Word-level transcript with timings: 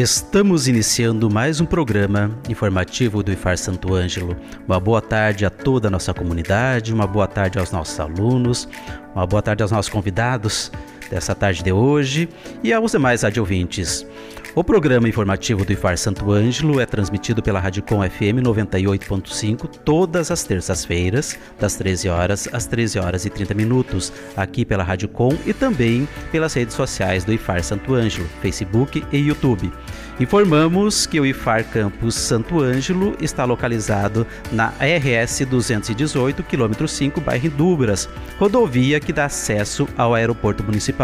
Estamos 0.00 0.66
iniciando 0.66 1.28
mais 1.28 1.60
um 1.60 1.66
programa 1.66 2.34
informativo 2.48 3.22
do 3.22 3.30
IFAR 3.30 3.58
Santo 3.58 3.94
Ângelo. 3.94 4.34
Uma 4.66 4.80
boa 4.80 5.02
tarde 5.02 5.44
a 5.44 5.50
toda 5.50 5.88
a 5.88 5.90
nossa 5.90 6.14
comunidade, 6.14 6.90
uma 6.90 7.06
boa 7.06 7.26
tarde 7.26 7.58
aos 7.58 7.70
nossos 7.70 8.00
alunos, 8.00 8.66
uma 9.14 9.26
boa 9.26 9.42
tarde 9.42 9.62
aos 9.62 9.70
nossos 9.70 9.92
convidados 9.92 10.72
dessa 11.10 11.34
tarde 11.34 11.62
de 11.62 11.72
hoje 11.72 12.28
e 12.62 12.72
aos 12.72 12.92
demais 12.92 13.22
rádio 13.22 13.42
ouvintes. 13.42 14.06
O 14.52 14.64
programa 14.64 15.08
informativo 15.08 15.64
do 15.64 15.72
IFAR 15.72 15.96
Santo 15.96 16.32
Ângelo 16.32 16.80
é 16.80 16.86
transmitido 16.86 17.40
pela 17.40 17.60
Radicom 17.60 18.02
FM 18.02 18.42
98.5 18.42 19.68
todas 19.84 20.32
as 20.32 20.42
terças-feiras, 20.42 21.38
das 21.58 21.76
13 21.76 22.08
horas 22.08 22.48
às 22.52 22.66
13 22.66 22.98
horas 22.98 23.24
e 23.24 23.30
30 23.30 23.54
minutos, 23.54 24.12
aqui 24.36 24.64
pela 24.64 24.82
Radicom 24.82 25.36
e 25.46 25.52
também 25.52 26.08
pelas 26.32 26.54
redes 26.54 26.74
sociais 26.74 27.24
do 27.24 27.32
IFAR 27.32 27.62
Santo 27.62 27.94
Ângelo, 27.94 28.28
Facebook 28.42 29.04
e 29.12 29.18
YouTube. 29.18 29.72
Informamos 30.18 31.06
que 31.06 31.18
o 31.18 31.24
IFAR 31.24 31.64
Campus 31.64 32.14
Santo 32.14 32.60
Ângelo 32.60 33.16
está 33.22 33.44
localizado 33.44 34.26
na 34.52 34.72
RS 34.78 35.46
218, 35.46 36.42
quilômetro 36.42 36.86
5, 36.86 37.20
bairro 37.22 37.48
Dubras, 37.50 38.06
rodovia 38.38 39.00
que 39.00 39.14
dá 39.14 39.26
acesso 39.26 39.88
ao 39.96 40.12
aeroporto 40.12 40.62
municipal. 40.62 40.99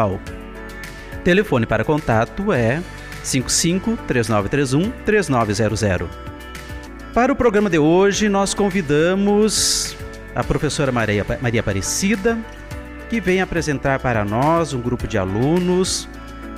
Telefone 1.25 1.65
para 1.65 1.85
contato 1.85 2.53
é 2.53 2.83
55 3.23 3.97
3931 4.07 4.91
3900. 5.07 6.09
Para 7.15 7.33
o 7.33 7.37
programa 7.37 7.71
de 7.71 7.79
hoje, 7.79 8.29
nós 8.29 8.53
convidamos 8.53 9.97
a 10.35 10.45
professora 10.45 10.93
Maria, 10.93 11.25
Maria 11.41 11.61
Aparecida, 11.61 12.39
que 13.09 13.23
vem 13.23 13.41
apresentar 13.41 13.99
para 14.01 14.23
nós 14.23 14.75
um 14.75 14.83
grupo 14.83 15.09
de 15.09 15.17
alunos, 15.17 16.07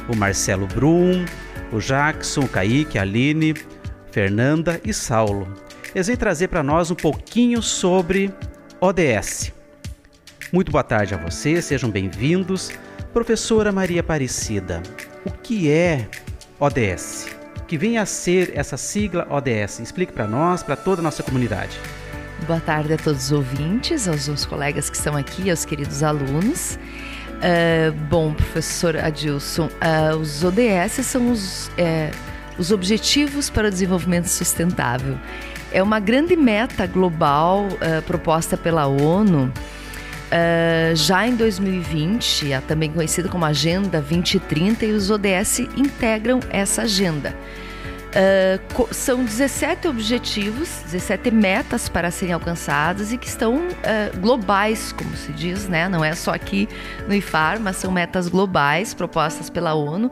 o 0.09 0.16
Marcelo 0.16 0.66
Brum, 0.66 1.25
o 1.72 1.78
Jackson, 1.78 2.41
o 2.41 2.48
Kaique, 2.48 2.98
a 2.98 3.03
Aline, 3.03 3.55
Fernanda 4.11 4.81
e 4.84 4.92
Saulo. 4.92 5.47
Eles 5.94 6.09
vêm 6.09 6.16
trazer 6.16 6.48
para 6.48 6.64
nós 6.64 6.91
um 6.91 6.97
pouquinho 6.97 7.62
sobre 7.62 8.34
ODS. 8.81 9.53
Muito 10.53 10.72
boa 10.72 10.83
tarde 10.83 11.14
a 11.14 11.19
vocês, 11.19 11.66
sejam 11.66 11.89
bem-vindos. 11.89 12.72
Professora 13.19 13.72
Maria 13.72 13.98
Aparecida, 13.98 14.80
o 15.27 15.33
que 15.33 15.69
é 15.69 16.08
ODS. 16.61 17.27
Que 17.66 17.77
vem 17.77 17.98
a 17.98 18.06
ser 18.06 18.52
essa 18.55 18.77
sigla 18.77 19.27
ODS? 19.28 19.80
Explique 19.80 20.12
para 20.12 20.25
nós, 20.25 20.62
para 20.62 20.77
toda 20.77 21.00
a 21.00 21.02
nossa 21.02 21.25
comunidade. 21.25 21.77
Boa 22.47 22.60
tarde 22.60 22.92
a 22.92 22.97
todos 22.97 23.25
os 23.25 23.33
ouvintes, 23.33 24.06
aos 24.06 24.28
meus 24.28 24.47
colegas 24.47 24.88
que 24.88 24.97
estão 24.97 25.16
aqui, 25.16 25.50
aos 25.50 25.64
queridos 25.64 26.05
alunos. 26.05 26.78
Uh, 27.38 27.92
bom, 28.09 28.32
professor 28.32 28.97
Adilson, 28.97 29.66
uh, 29.66 30.16
os 30.16 30.44
ODS 30.44 31.04
são 31.04 31.32
os, 31.32 31.72
é, 31.76 32.12
os 32.56 32.71
Objetivos 32.71 33.50
para 33.50 33.66
o 33.66 33.71
Desenvolvimento 33.71 34.26
Sustentável. 34.26 35.19
É 35.72 35.82
uma 35.82 35.98
grande 35.98 36.37
meta 36.37 36.87
global 36.87 37.66
uh, 37.66 38.00
proposta 38.06 38.56
pela 38.56 38.87
ONU 38.87 39.53
Uh, 40.28 40.94
já 40.94 41.27
em 41.27 41.34
2020, 41.34 42.53
é 42.53 42.61
também 42.61 42.91
conhecida 42.93 43.28
como 43.28 43.44
Agenda 43.44 44.00
2030, 44.00 44.84
e 44.84 44.93
os 44.93 45.11
ODS 45.11 45.61
integram 45.77 46.41
essa 46.50 46.83
agenda. 46.83 47.34
Uh, 48.09 48.89
são 48.94 49.22
17 49.22 49.87
objetivos, 49.87 50.83
17 50.84 51.31
metas 51.31 51.89
para 51.89 52.11
serem 52.11 52.34
alcançadas 52.34 53.12
e 53.12 53.19
que 53.19 53.27
estão 53.27 53.56
uh, 53.56 54.19
globais, 54.19 54.93
como 54.93 55.15
se 55.15 55.33
diz, 55.33 55.69
né? 55.69 55.89
Não 55.89 56.05
é 56.05 56.15
só 56.15 56.33
aqui 56.33 56.69
no 57.06 57.15
IFAR, 57.15 57.60
mas 57.60 57.77
são 57.77 57.93
metas 57.93 58.28
globais 58.28 58.95
propostas 58.95 59.50
pela 59.50 59.75
ONU 59.75 60.10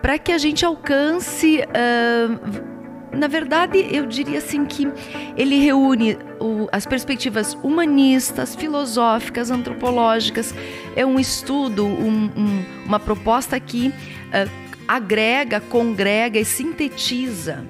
para 0.00 0.18
que 0.18 0.32
a 0.32 0.38
gente 0.38 0.64
alcance 0.64 1.60
uh, 1.60 2.75
na 3.16 3.26
verdade, 3.26 3.86
eu 3.90 4.06
diria 4.06 4.38
assim 4.38 4.64
que 4.64 4.86
ele 5.36 5.58
reúne 5.58 6.18
o, 6.38 6.68
as 6.70 6.86
perspectivas 6.86 7.56
humanistas, 7.62 8.54
filosóficas, 8.54 9.50
antropológicas. 9.50 10.54
É 10.94 11.04
um 11.04 11.18
estudo, 11.18 11.84
um, 11.84 12.30
um, 12.36 12.64
uma 12.84 13.00
proposta 13.00 13.58
que 13.58 13.88
uh, 13.88 14.50
agrega, 14.86 15.60
congrega 15.60 16.38
e 16.38 16.44
sintetiza 16.44 17.64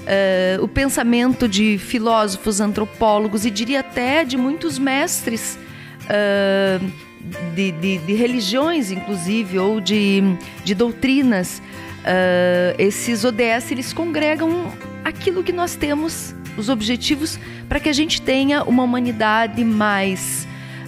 uh, 0.00 0.62
o 0.62 0.68
pensamento 0.68 1.48
de 1.48 1.78
filósofos, 1.78 2.60
antropólogos 2.60 3.44
e 3.44 3.50
diria 3.50 3.80
até 3.80 4.24
de 4.24 4.36
muitos 4.36 4.78
mestres. 4.78 5.58
Uh, 6.04 7.14
de, 7.54 7.72
de, 7.72 7.98
de, 7.98 8.12
religiões, 8.12 8.90
inclusive, 8.90 9.58
ou 9.58 9.80
de, 9.80 10.22
de 10.62 10.74
doutrinas 10.74 11.62
Uh, 12.04 12.74
esses 12.78 13.24
ODS 13.24 13.70
eles 13.70 13.92
congregam 13.94 14.70
aquilo 15.02 15.42
que 15.42 15.52
nós 15.52 15.74
temos, 15.74 16.34
os 16.56 16.68
objetivos, 16.68 17.38
para 17.68 17.80
que 17.80 17.88
a 17.88 17.92
gente 17.92 18.20
tenha 18.20 18.62
uma 18.62 18.82
humanidade 18.82 19.64
mais 19.64 20.46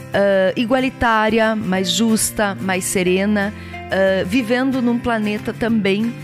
uh, 0.09 0.53
igualitária, 0.61 1.57
mais 1.57 1.91
justa, 1.91 2.55
mais 2.61 2.85
serena, 2.85 3.53
uh, 3.73 4.27
vivendo 4.27 4.83
num 4.83 4.99
planeta 4.99 5.53
também 5.53 6.15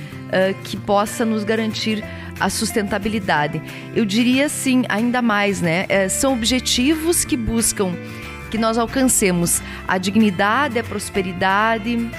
que 0.64 0.78
possa 0.78 1.26
nos 1.26 1.44
garantir 1.44 2.02
a 2.40 2.48
sustentabilidade. 2.48 3.60
Eu 3.94 4.06
diria 4.06 4.46
assim, 4.46 4.82
ainda 4.88 5.20
mais, 5.20 5.60
né? 5.60 5.84
É, 5.90 6.08
são 6.08 6.32
objetivos 6.32 7.22
que 7.22 7.36
buscam 7.36 7.92
que 8.50 8.56
nós 8.56 8.78
alcancemos 8.78 9.62
a 9.86 9.98
dignidade, 9.98 10.78
a 10.78 10.84
prosperidade, 10.84 12.10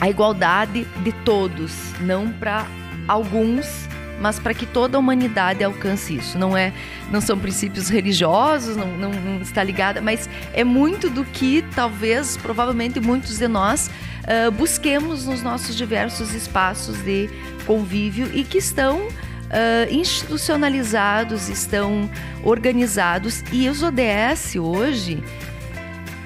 a 0.00 0.08
igualdade 0.08 0.86
de 1.02 1.12
todos, 1.24 1.72
não 2.00 2.32
para 2.32 2.66
alguns, 3.06 3.88
mas 4.20 4.38
para 4.38 4.54
que 4.54 4.66
toda 4.66 4.96
a 4.96 5.00
humanidade 5.00 5.64
alcance 5.64 6.16
isso. 6.16 6.38
Não 6.38 6.56
é, 6.56 6.72
não 7.10 7.20
são 7.20 7.38
princípios 7.38 7.88
religiosos, 7.88 8.76
não, 8.76 8.86
não, 8.86 9.40
está 9.40 9.62
ligada, 9.62 10.00
mas 10.00 10.28
é 10.52 10.62
muito 10.62 11.08
do 11.10 11.24
que 11.24 11.64
talvez, 11.74 12.36
provavelmente, 12.36 13.00
muitos 13.00 13.38
de 13.38 13.48
nós 13.48 13.90
uh, 14.24 14.50
busquemos 14.52 15.26
nos 15.26 15.42
nossos 15.42 15.76
diversos 15.76 16.34
espaços 16.34 17.02
de 17.02 17.28
convívio 17.66 18.30
e 18.32 18.44
que 18.44 18.58
estão 18.58 19.08
Uh, 19.50 19.92
institucionalizados, 19.92 21.48
estão 21.48 22.08
organizados 22.44 23.42
e 23.50 23.68
os 23.68 23.82
ODS 23.82 24.54
hoje 24.54 25.20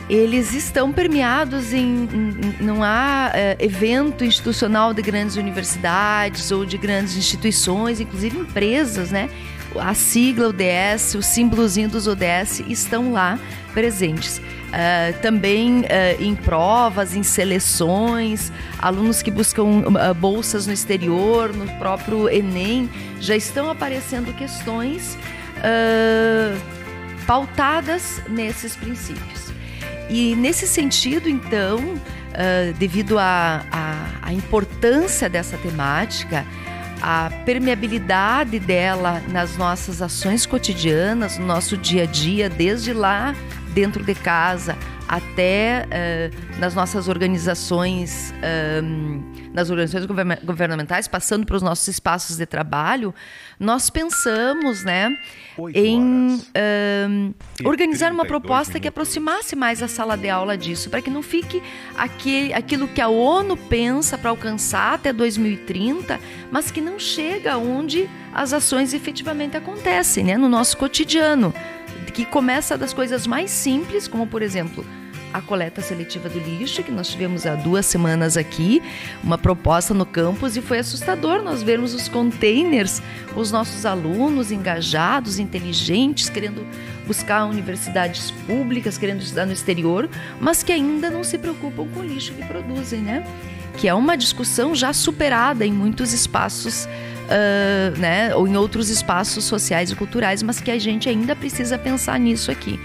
eles 0.09 0.53
estão 0.53 0.93
permeados 0.93 1.73
em, 1.73 2.09
em 2.13 2.63
não 2.63 2.83
há 2.83 3.31
é, 3.35 3.57
evento 3.59 4.25
institucional 4.25 4.93
de 4.93 5.01
grandes 5.03 5.37
universidades 5.37 6.51
ou 6.51 6.65
de 6.65 6.77
grandes 6.77 7.17
instituições, 7.17 8.01
inclusive 8.01 8.39
empresas, 8.39 9.11
né? 9.11 9.31
A 9.77 9.93
sigla 9.95 10.49
ODS, 10.49 11.15
o 11.15 11.23
símbolozinho 11.23 11.89
dos 11.89 12.07
ODS 12.07 12.61
estão 12.69 13.13
lá 13.13 13.39
presentes. 13.73 14.39
Uh, 14.39 15.21
também 15.21 15.81
uh, 15.81 15.85
em 16.21 16.35
provas, 16.35 17.15
em 17.15 17.23
seleções, 17.23 18.53
alunos 18.79 19.23
que 19.23 19.31
buscam 19.31 19.63
uh, 19.63 20.15
bolsas 20.15 20.67
no 20.67 20.73
exterior, 20.73 21.53
no 21.53 21.67
próprio 21.79 22.29
Enem, 22.29 22.89
já 23.21 23.37
estão 23.37 23.71
aparecendo 23.71 24.35
questões 24.35 25.17
pautadas 27.27 28.21
nesses 28.29 28.77
princípios. 28.77 29.44
E 30.09 30.37
nesse 30.37 30.67
sentido, 30.67 31.29
então, 31.29 31.79
uh, 31.81 32.73
devido 32.79 33.19
à 33.19 33.63
importância 34.33 35.29
dessa 35.29 35.57
temática, 35.57 36.45
a 37.01 37.31
permeabilidade 37.45 38.59
dela 38.59 39.23
nas 39.29 39.57
nossas 39.57 40.01
ações 40.01 40.47
cotidianas, 40.47 41.39
no 41.39 41.47
nosso 41.47 41.77
dia 41.77 42.05
a 42.05 42.07
dia, 42.07 42.49
desde 42.49 42.93
lá 42.93 43.35
dentro 43.75 44.03
de 44.03 44.15
casa 44.15 44.77
até 45.09 45.87
uh, 45.87 46.61
nas 46.61 46.75
nossas 46.75 47.09
organizações, 47.09 48.33
uh, 48.39 49.53
nas 49.53 49.71
organizações 49.71 50.07
governamentais, 50.43 51.07
passando 51.07 51.47
para 51.47 51.57
os 51.57 51.63
nossos 51.63 51.87
espaços 51.89 52.37
de 52.37 52.47
trabalho, 52.47 53.15
nós 53.59 53.91
pensamos, 53.91 54.83
né, 54.83 55.17
em 55.75 56.37
uh, 56.37 57.35
organizar 57.65 58.13
uma 58.13 58.25
proposta 58.25 58.81
que 58.81 58.89
aproximasse 58.89 59.55
mais 59.55 59.83
a 59.83 59.89
sala 59.89 60.17
de 60.17 60.29
aula 60.29 60.57
disso, 60.57 60.91
para 60.91 61.01
que 61.01 61.11
não 61.11 61.23
fique 61.23 61.63
aquele, 61.97 62.53
aquilo 62.53 62.89
que 62.89 63.01
a 63.01 63.09
ONU 63.09 63.57
pensa 63.57 64.19
para 64.19 64.31
alcançar 64.31 64.95
até 64.95 65.13
2030, 65.13 66.19
mas 66.51 66.71
que 66.71 66.81
não 66.81 66.99
chega 66.99 67.57
onde 67.57 68.09
as 68.33 68.53
ações 68.53 68.93
efetivamente 68.93 69.57
acontecem, 69.57 70.25
né, 70.25 70.37
no 70.37 70.49
nosso 70.49 70.77
cotidiano 70.77 71.55
que 72.15 72.25
começa 72.25 72.79
das 72.79 72.95
coisas 72.95 73.27
mais 73.27 73.51
simples, 73.51 74.07
como 74.07 74.27
por 74.27 74.41
exemplo 74.41 74.87
a 75.33 75.41
coleta 75.41 75.83
seletiva 75.83 76.29
do 76.29 76.39
lixo, 76.39 76.81
que 76.85 76.93
nós 76.93 77.09
tivemos 77.09 77.45
há 77.45 77.57
duas 77.57 77.85
semanas 77.87 78.37
aqui, 78.37 78.81
uma 79.21 79.37
proposta 79.37 79.93
no 79.93 80.07
campus, 80.07 80.57
e 80.57 80.63
foi 80.63 80.79
assustador 80.79 81.43
nós 81.43 81.61
vermos 81.61 81.93
os 81.93 82.07
containers, 82.07 83.03
os 83.35 83.51
nossos 83.51 83.85
alunos 83.85 84.53
engajados, 84.53 85.41
inteligentes, 85.41 86.31
querendo 86.31 86.65
buscar 87.05 87.47
universidades 87.47 88.31
públicas, 88.47 88.97
querendo 88.97 89.23
estudar 89.23 89.45
no 89.45 89.53
exterior, 89.53 90.09
mas 90.41 90.63
que 90.63 90.71
ainda 90.71 91.11
não 91.11 91.25
se 91.25 91.37
preocupam 91.37 91.85
com 91.89 91.99
o 91.99 92.05
lixo 92.05 92.33
que 92.33 92.45
produzem, 92.45 93.01
né? 93.01 93.27
Que 93.77 93.89
é 93.89 93.95
uma 93.95 94.17
discussão 94.17 94.73
já 94.73 94.93
superada 94.93 95.67
em 95.67 95.73
muitos 95.73 96.13
espaços 96.13 96.87
uh, 97.25 97.99
né, 97.99 98.35
ou 98.35 98.47
em 98.47 98.57
outros 98.57 98.89
espaços 98.91 99.45
sociais 99.45 99.91
e 99.91 99.97
culturais, 99.97 100.43
mas 100.43 100.61
que 100.61 100.71
a 100.71 100.79
gente 100.79 101.09
ainda 101.09 101.35
precisa 101.35 101.79
pensar 101.79 102.19
nisso 102.19 102.51
aqui. 102.51 102.79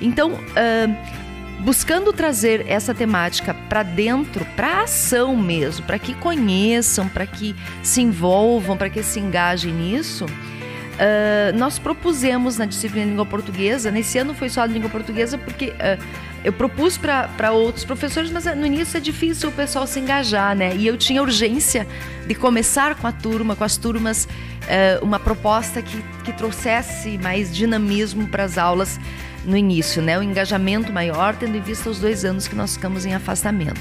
Então, 0.00 0.32
uh, 0.32 1.20
buscando 1.60 2.12
trazer 2.12 2.66
essa 2.66 2.94
temática 2.94 3.54
para 3.68 3.82
dentro, 3.82 4.44
para 4.56 4.82
ação 4.82 5.36
mesmo, 5.36 5.84
para 5.84 5.98
que 5.98 6.14
conheçam, 6.14 7.08
para 7.08 7.26
que 7.26 7.54
se 7.82 8.00
envolvam, 8.00 8.76
para 8.76 8.88
que 8.88 9.02
se 9.02 9.20
engajem 9.20 9.72
nisso. 9.72 10.24
Uh, 10.24 11.56
nós 11.56 11.78
propusemos 11.78 12.58
na 12.58 12.66
disciplina 12.66 13.06
de 13.06 13.10
língua 13.12 13.24
portuguesa, 13.26 13.90
nesse 13.90 14.18
ano 14.18 14.34
foi 14.34 14.50
só 14.50 14.62
a 14.62 14.66
língua 14.66 14.90
portuguesa, 14.90 15.38
porque 15.38 15.68
uh, 15.68 16.29
eu 16.42 16.52
propus 16.52 16.96
para 16.96 17.52
outros 17.52 17.84
professores, 17.84 18.30
mas 18.30 18.44
no 18.56 18.66
início 18.66 18.96
é 18.96 19.00
difícil 19.00 19.50
o 19.50 19.52
pessoal 19.52 19.86
se 19.86 20.00
engajar, 20.00 20.56
né? 20.56 20.74
E 20.74 20.86
eu 20.86 20.96
tinha 20.96 21.20
urgência 21.20 21.86
de 22.26 22.34
começar 22.34 22.94
com 22.94 23.06
a 23.06 23.12
turma, 23.12 23.54
com 23.54 23.64
as 23.64 23.76
turmas, 23.76 24.24
uh, 24.24 25.04
uma 25.04 25.18
proposta 25.18 25.82
que, 25.82 26.02
que 26.24 26.32
trouxesse 26.32 27.18
mais 27.18 27.54
dinamismo 27.54 28.26
para 28.26 28.44
as 28.44 28.56
aulas 28.56 28.98
no 29.44 29.56
início, 29.56 30.00
né? 30.00 30.18
O 30.18 30.22
engajamento 30.22 30.90
maior, 30.92 31.36
tendo 31.36 31.56
em 31.56 31.60
vista 31.60 31.90
os 31.90 31.98
dois 31.98 32.24
anos 32.24 32.48
que 32.48 32.54
nós 32.54 32.74
ficamos 32.74 33.04
em 33.04 33.14
afastamento. 33.14 33.80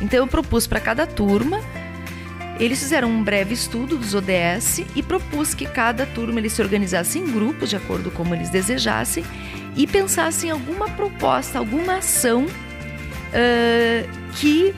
Então 0.00 0.18
eu 0.18 0.26
propus 0.26 0.66
para 0.66 0.80
cada 0.80 1.06
turma 1.06 1.60
eles 2.60 2.78
fizeram 2.78 3.08
um 3.08 3.24
breve 3.24 3.54
estudo 3.54 3.96
dos 3.96 4.14
ODS 4.14 4.82
e 4.94 5.02
propus 5.02 5.54
que 5.54 5.64
cada 5.64 6.04
turma 6.04 6.38
eles 6.38 6.52
se 6.52 6.60
organizasse 6.60 7.18
em 7.18 7.24
grupos 7.24 7.70
de 7.70 7.76
acordo 7.76 8.10
com 8.10 8.20
como 8.20 8.34
eles 8.34 8.50
desejassem 8.50 9.24
e 9.80 9.86
pensassem 9.86 10.50
em 10.50 10.52
alguma 10.52 10.90
proposta, 10.90 11.58
alguma 11.58 11.96
ação 11.96 12.44
uh, 12.44 14.08
que 14.34 14.74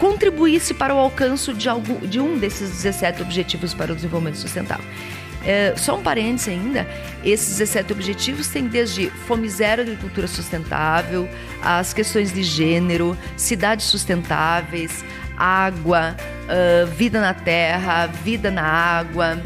contribuísse 0.00 0.74
para 0.74 0.92
o 0.92 0.98
alcance 0.98 1.52
de, 1.54 1.68
algum, 1.68 2.00
de 2.00 2.18
um 2.18 2.36
desses 2.36 2.70
17 2.70 3.22
Objetivos 3.22 3.72
para 3.72 3.92
o 3.92 3.94
Desenvolvimento 3.94 4.38
Sustentável. 4.38 4.84
Uh, 4.84 5.78
só 5.78 5.96
um 5.96 6.02
parênteses 6.02 6.48
ainda, 6.48 6.88
esses 7.22 7.58
17 7.58 7.92
objetivos 7.92 8.48
têm 8.48 8.66
desde 8.66 9.10
fome 9.10 9.48
zero, 9.48 9.82
agricultura 9.82 10.26
sustentável, 10.26 11.28
as 11.62 11.94
questões 11.94 12.32
de 12.32 12.42
gênero, 12.42 13.16
cidades 13.36 13.86
sustentáveis, 13.86 15.04
água, 15.36 16.16
uh, 16.48 16.86
vida 16.96 17.20
na 17.20 17.32
terra, 17.32 18.06
vida 18.06 18.50
na 18.50 18.64
água, 18.64 19.40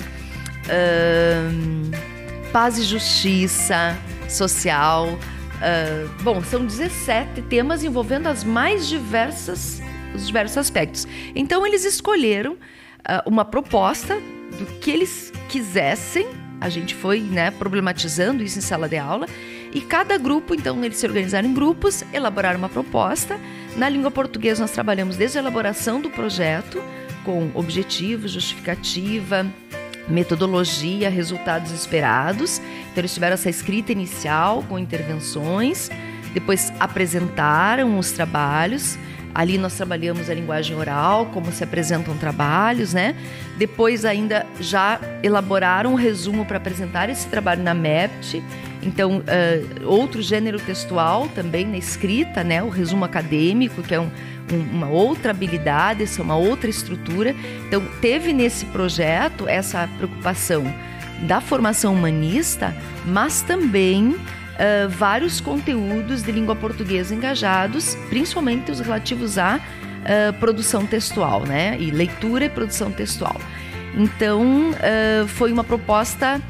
uh, 0.64 2.50
paz 2.50 2.78
e 2.78 2.84
justiça 2.84 3.94
social. 4.28 5.08
Uh, 5.08 6.22
bom, 6.22 6.42
são 6.42 6.64
17 6.64 7.42
temas 7.42 7.82
envolvendo 7.82 8.28
as 8.28 8.44
mais 8.44 8.86
diversas, 8.86 9.82
os 10.14 10.26
diversos 10.26 10.58
aspectos. 10.58 11.06
Então, 11.34 11.66
eles 11.66 11.84
escolheram 11.84 12.56
uma 13.24 13.44
proposta 13.44 14.20
do 14.58 14.66
que 14.80 14.90
eles 14.90 15.32
quisessem. 15.48 16.26
A 16.60 16.68
gente 16.68 16.94
foi 16.94 17.20
né, 17.20 17.50
problematizando 17.50 18.42
isso 18.42 18.58
em 18.58 18.62
sala 18.62 18.88
de 18.88 18.98
aula. 18.98 19.26
E 19.72 19.80
cada 19.80 20.18
grupo, 20.18 20.54
então, 20.54 20.82
eles 20.84 20.98
se 20.98 21.06
organizaram 21.06 21.48
em 21.48 21.54
grupos, 21.54 22.04
elaboraram 22.12 22.58
uma 22.58 22.68
proposta 22.68 23.38
na 23.76 23.88
língua 23.88 24.10
portuguesa, 24.10 24.62
nós 24.62 24.72
trabalhamos 24.72 25.16
desde 25.16 25.38
a 25.38 25.40
elaboração 25.40 26.00
do 26.00 26.10
projeto, 26.10 26.82
com 27.24 27.50
objetivos, 27.54 28.32
justificativa, 28.32 29.46
metodologia, 30.08 31.10
resultados 31.10 31.70
esperados. 31.72 32.58
Então, 32.90 33.00
eles 33.00 33.12
tiveram 33.12 33.34
essa 33.34 33.50
escrita 33.50 33.92
inicial 33.92 34.62
com 34.68 34.78
intervenções, 34.78 35.90
depois 36.32 36.72
apresentaram 36.78 37.98
os 37.98 38.12
trabalhos. 38.12 38.98
Ali 39.34 39.58
nós 39.58 39.74
trabalhamos 39.74 40.28
a 40.28 40.34
linguagem 40.34 40.76
oral, 40.76 41.26
como 41.26 41.52
se 41.52 41.62
apresentam 41.62 42.16
trabalhos, 42.16 42.92
né? 42.92 43.14
Depois 43.56 44.04
ainda 44.04 44.44
já 44.58 44.98
elaboraram 45.22 45.92
um 45.92 45.94
resumo 45.94 46.44
para 46.44 46.56
apresentar 46.56 47.08
esse 47.08 47.26
trabalho 47.28 47.62
na 47.62 47.74
MEPT 47.74 48.42
então, 48.82 49.18
uh, 49.18 49.86
outro 49.86 50.22
gênero 50.22 50.58
textual 50.60 51.28
também 51.28 51.66
na 51.66 51.76
escrita, 51.76 52.44
né? 52.44 52.62
O 52.62 52.68
resumo 52.68 53.04
acadêmico, 53.04 53.82
que 53.82 53.94
é 53.94 54.00
um, 54.00 54.10
um, 54.52 54.76
uma 54.76 54.88
outra 54.88 55.30
habilidade, 55.30 56.02
essa 56.02 56.20
é 56.20 56.24
uma 56.24 56.36
outra 56.36 56.70
estrutura. 56.70 57.34
Então, 57.66 57.84
teve 58.00 58.32
nesse 58.32 58.66
projeto 58.66 59.48
essa 59.48 59.88
preocupação 59.96 60.64
da 61.22 61.40
formação 61.40 61.94
humanista, 61.94 62.74
mas 63.04 63.42
também 63.42 64.10
uh, 64.10 64.88
vários 64.88 65.40
conteúdos 65.40 66.22
de 66.22 66.30
língua 66.30 66.54
portuguesa 66.54 67.14
engajados, 67.14 67.96
principalmente 68.08 68.70
os 68.70 68.78
relativos 68.78 69.38
à 69.38 69.56
uh, 69.56 70.32
produção 70.38 70.86
textual, 70.86 71.44
né? 71.44 71.76
E 71.80 71.90
leitura 71.90 72.44
e 72.44 72.48
produção 72.48 72.92
textual. 72.92 73.40
Então, 73.96 74.70
foi 75.28 75.50
uma 75.50 75.64
proposta 75.64 76.40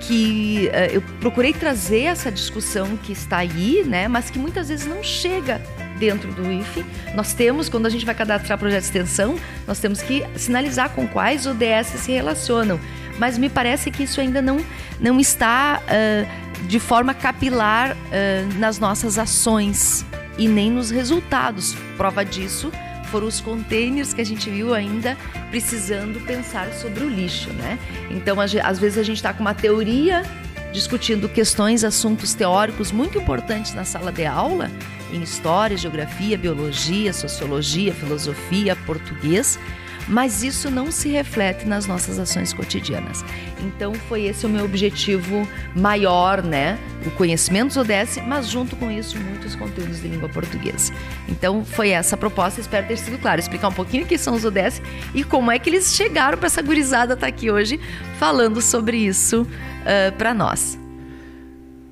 que 0.00 0.68
uh, 0.68 0.92
eu 0.92 1.02
procurei 1.20 1.52
trazer 1.52 2.02
essa 2.02 2.30
discussão 2.30 2.96
que 2.96 3.12
está 3.12 3.38
aí, 3.38 3.84
né, 3.86 4.08
mas 4.08 4.30
que 4.30 4.38
muitas 4.38 4.68
vezes 4.68 4.86
não 4.86 5.02
chega 5.02 5.60
dentro 5.98 6.32
do 6.32 6.50
IFE. 6.50 6.84
Nós 7.14 7.34
temos, 7.34 7.68
quando 7.68 7.86
a 7.86 7.90
gente 7.90 8.06
vai 8.06 8.14
cadastrar 8.14 8.58
projeto 8.58 8.80
de 8.80 8.86
extensão, 8.86 9.36
nós 9.66 9.78
temos 9.78 10.00
que 10.02 10.24
sinalizar 10.36 10.90
com 10.90 11.06
quais 11.06 11.46
ODS 11.46 11.88
se 11.96 12.12
relacionam. 12.12 12.80
Mas 13.18 13.36
me 13.36 13.50
parece 13.50 13.90
que 13.90 14.04
isso 14.04 14.20
ainda 14.20 14.40
não, 14.40 14.58
não 14.98 15.20
está 15.20 15.82
uh, 15.84 16.66
de 16.66 16.80
forma 16.80 17.12
capilar 17.12 17.92
uh, 17.92 18.58
nas 18.58 18.78
nossas 18.78 19.18
ações 19.18 20.04
e 20.38 20.48
nem 20.48 20.70
nos 20.70 20.90
resultados. 20.90 21.76
Prova 21.98 22.24
disso 22.24 22.72
foram 23.10 23.26
os 23.26 23.40
containers 23.40 24.14
que 24.14 24.20
a 24.20 24.24
gente 24.24 24.48
viu 24.48 24.72
ainda 24.72 25.16
precisando 25.50 26.20
pensar 26.24 26.72
sobre 26.72 27.04
o 27.04 27.08
lixo, 27.08 27.50
né? 27.52 27.78
Então, 28.10 28.36
às 28.40 28.78
vezes 28.78 28.98
a 28.98 29.02
gente 29.02 29.16
está 29.16 29.32
com 29.32 29.40
uma 29.40 29.54
teoria 29.54 30.22
discutindo 30.72 31.28
questões, 31.28 31.82
assuntos 31.82 32.34
teóricos 32.34 32.92
muito 32.92 33.18
importantes 33.18 33.74
na 33.74 33.84
sala 33.84 34.12
de 34.12 34.24
aula, 34.24 34.70
em 35.12 35.22
história, 35.22 35.76
geografia, 35.76 36.38
biologia, 36.38 37.12
sociologia, 37.12 37.92
filosofia, 37.92 38.76
português, 38.86 39.58
mas 40.08 40.42
isso 40.42 40.70
não 40.70 40.90
se 40.90 41.08
reflete 41.08 41.66
nas 41.66 41.86
nossas 41.86 42.18
ações 42.18 42.52
cotidianas. 42.52 43.24
Então 43.60 43.94
foi 43.94 44.24
esse 44.24 44.46
o 44.46 44.48
meu 44.48 44.64
objetivo 44.64 45.46
maior, 45.74 46.42
né? 46.42 46.78
O 47.06 47.10
conhecimento 47.12 47.68
dos 47.68 47.76
ODS, 47.76 48.18
mas 48.26 48.48
junto 48.48 48.76
com 48.76 48.90
isso 48.90 49.18
muitos 49.18 49.54
conteúdos 49.54 50.00
de 50.00 50.08
língua 50.08 50.28
portuguesa. 50.28 50.92
Então 51.28 51.64
foi 51.64 51.90
essa 51.90 52.14
a 52.14 52.18
proposta, 52.18 52.60
espero 52.60 52.86
ter 52.86 52.98
sido 52.98 53.18
claro, 53.18 53.40
explicar 53.40 53.68
um 53.68 53.72
pouquinho 53.72 54.04
o 54.04 54.06
que 54.06 54.18
são 54.18 54.34
os 54.34 54.44
ODS 54.44 54.82
e 55.14 55.22
como 55.24 55.50
é 55.50 55.58
que 55.58 55.70
eles 55.70 55.94
chegaram 55.94 56.38
para 56.38 56.46
essa 56.46 56.62
gurizada 56.62 57.14
estar 57.14 57.26
tá 57.26 57.28
aqui 57.28 57.50
hoje 57.50 57.78
falando 58.18 58.60
sobre 58.60 58.96
isso 58.96 59.42
uh, 59.42 60.12
para 60.16 60.34
nós. 60.34 60.78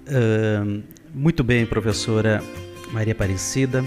Uh, 0.06 0.82
muito 1.14 1.44
bem, 1.44 1.66
professora 1.66 2.42
Maria 2.92 3.12
Aparecida 3.12 3.84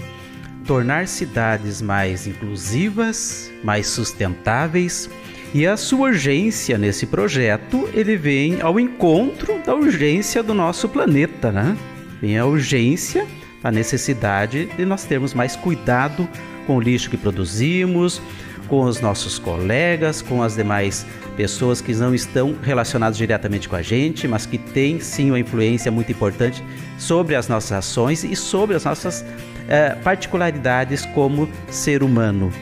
tornar 0.66 1.08
cidades 1.08 1.82
mais 1.82 2.26
inclusivas, 2.26 3.50
mais 3.62 3.86
sustentáveis. 3.86 5.08
E 5.54 5.66
a 5.66 5.76
sua 5.76 6.08
urgência 6.08 6.78
nesse 6.78 7.06
projeto, 7.06 7.88
ele 7.92 8.16
vem 8.16 8.62
ao 8.62 8.80
encontro 8.80 9.60
da 9.64 9.74
urgência 9.74 10.42
do 10.42 10.54
nosso 10.54 10.88
planeta, 10.88 11.52
né? 11.52 11.76
Vem 12.22 12.38
a 12.38 12.46
urgência, 12.46 13.26
a 13.62 13.70
necessidade 13.70 14.66
de 14.66 14.84
nós 14.86 15.04
termos 15.04 15.34
mais 15.34 15.54
cuidado 15.54 16.26
com 16.66 16.76
o 16.76 16.80
lixo 16.80 17.10
que 17.10 17.16
produzimos, 17.16 18.22
com 18.66 18.84
os 18.84 19.00
nossos 19.00 19.38
colegas, 19.38 20.22
com 20.22 20.42
as 20.42 20.54
demais 20.56 21.04
pessoas 21.36 21.82
que 21.82 21.92
não 21.92 22.14
estão 22.14 22.56
relacionadas 22.62 23.18
diretamente 23.18 23.68
com 23.68 23.76
a 23.76 23.82
gente, 23.82 24.26
mas 24.26 24.46
que 24.46 24.56
têm 24.56 25.00
sim 25.00 25.30
uma 25.30 25.38
influência 25.38 25.90
muito 25.92 26.10
importante 26.10 26.64
sobre 26.96 27.34
as 27.34 27.48
nossas 27.48 27.72
ações 27.72 28.24
e 28.24 28.34
sobre 28.34 28.74
as 28.76 28.84
nossas 28.84 29.24
eh, 29.72 29.96
particularidades 30.04 31.06
como 31.06 31.48
ser 31.70 32.02
humano. 32.02 32.52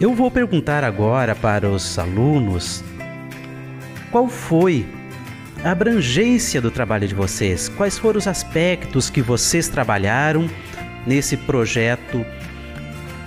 Eu 0.00 0.14
vou 0.14 0.30
perguntar 0.30 0.84
agora 0.84 1.34
para 1.34 1.68
os 1.68 1.98
alunos 1.98 2.84
qual 4.12 4.28
foi 4.28 4.86
a 5.64 5.72
abrangência 5.72 6.60
do 6.60 6.70
trabalho 6.70 7.08
de 7.08 7.14
vocês, 7.16 7.68
quais 7.68 7.98
foram 7.98 8.18
os 8.18 8.28
aspectos 8.28 9.10
que 9.10 9.20
vocês 9.20 9.68
trabalharam 9.68 10.48
nesse 11.04 11.36
projeto 11.36 12.24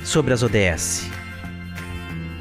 sobre 0.02 0.32
as 0.34 0.42
ODS. 0.42 1.10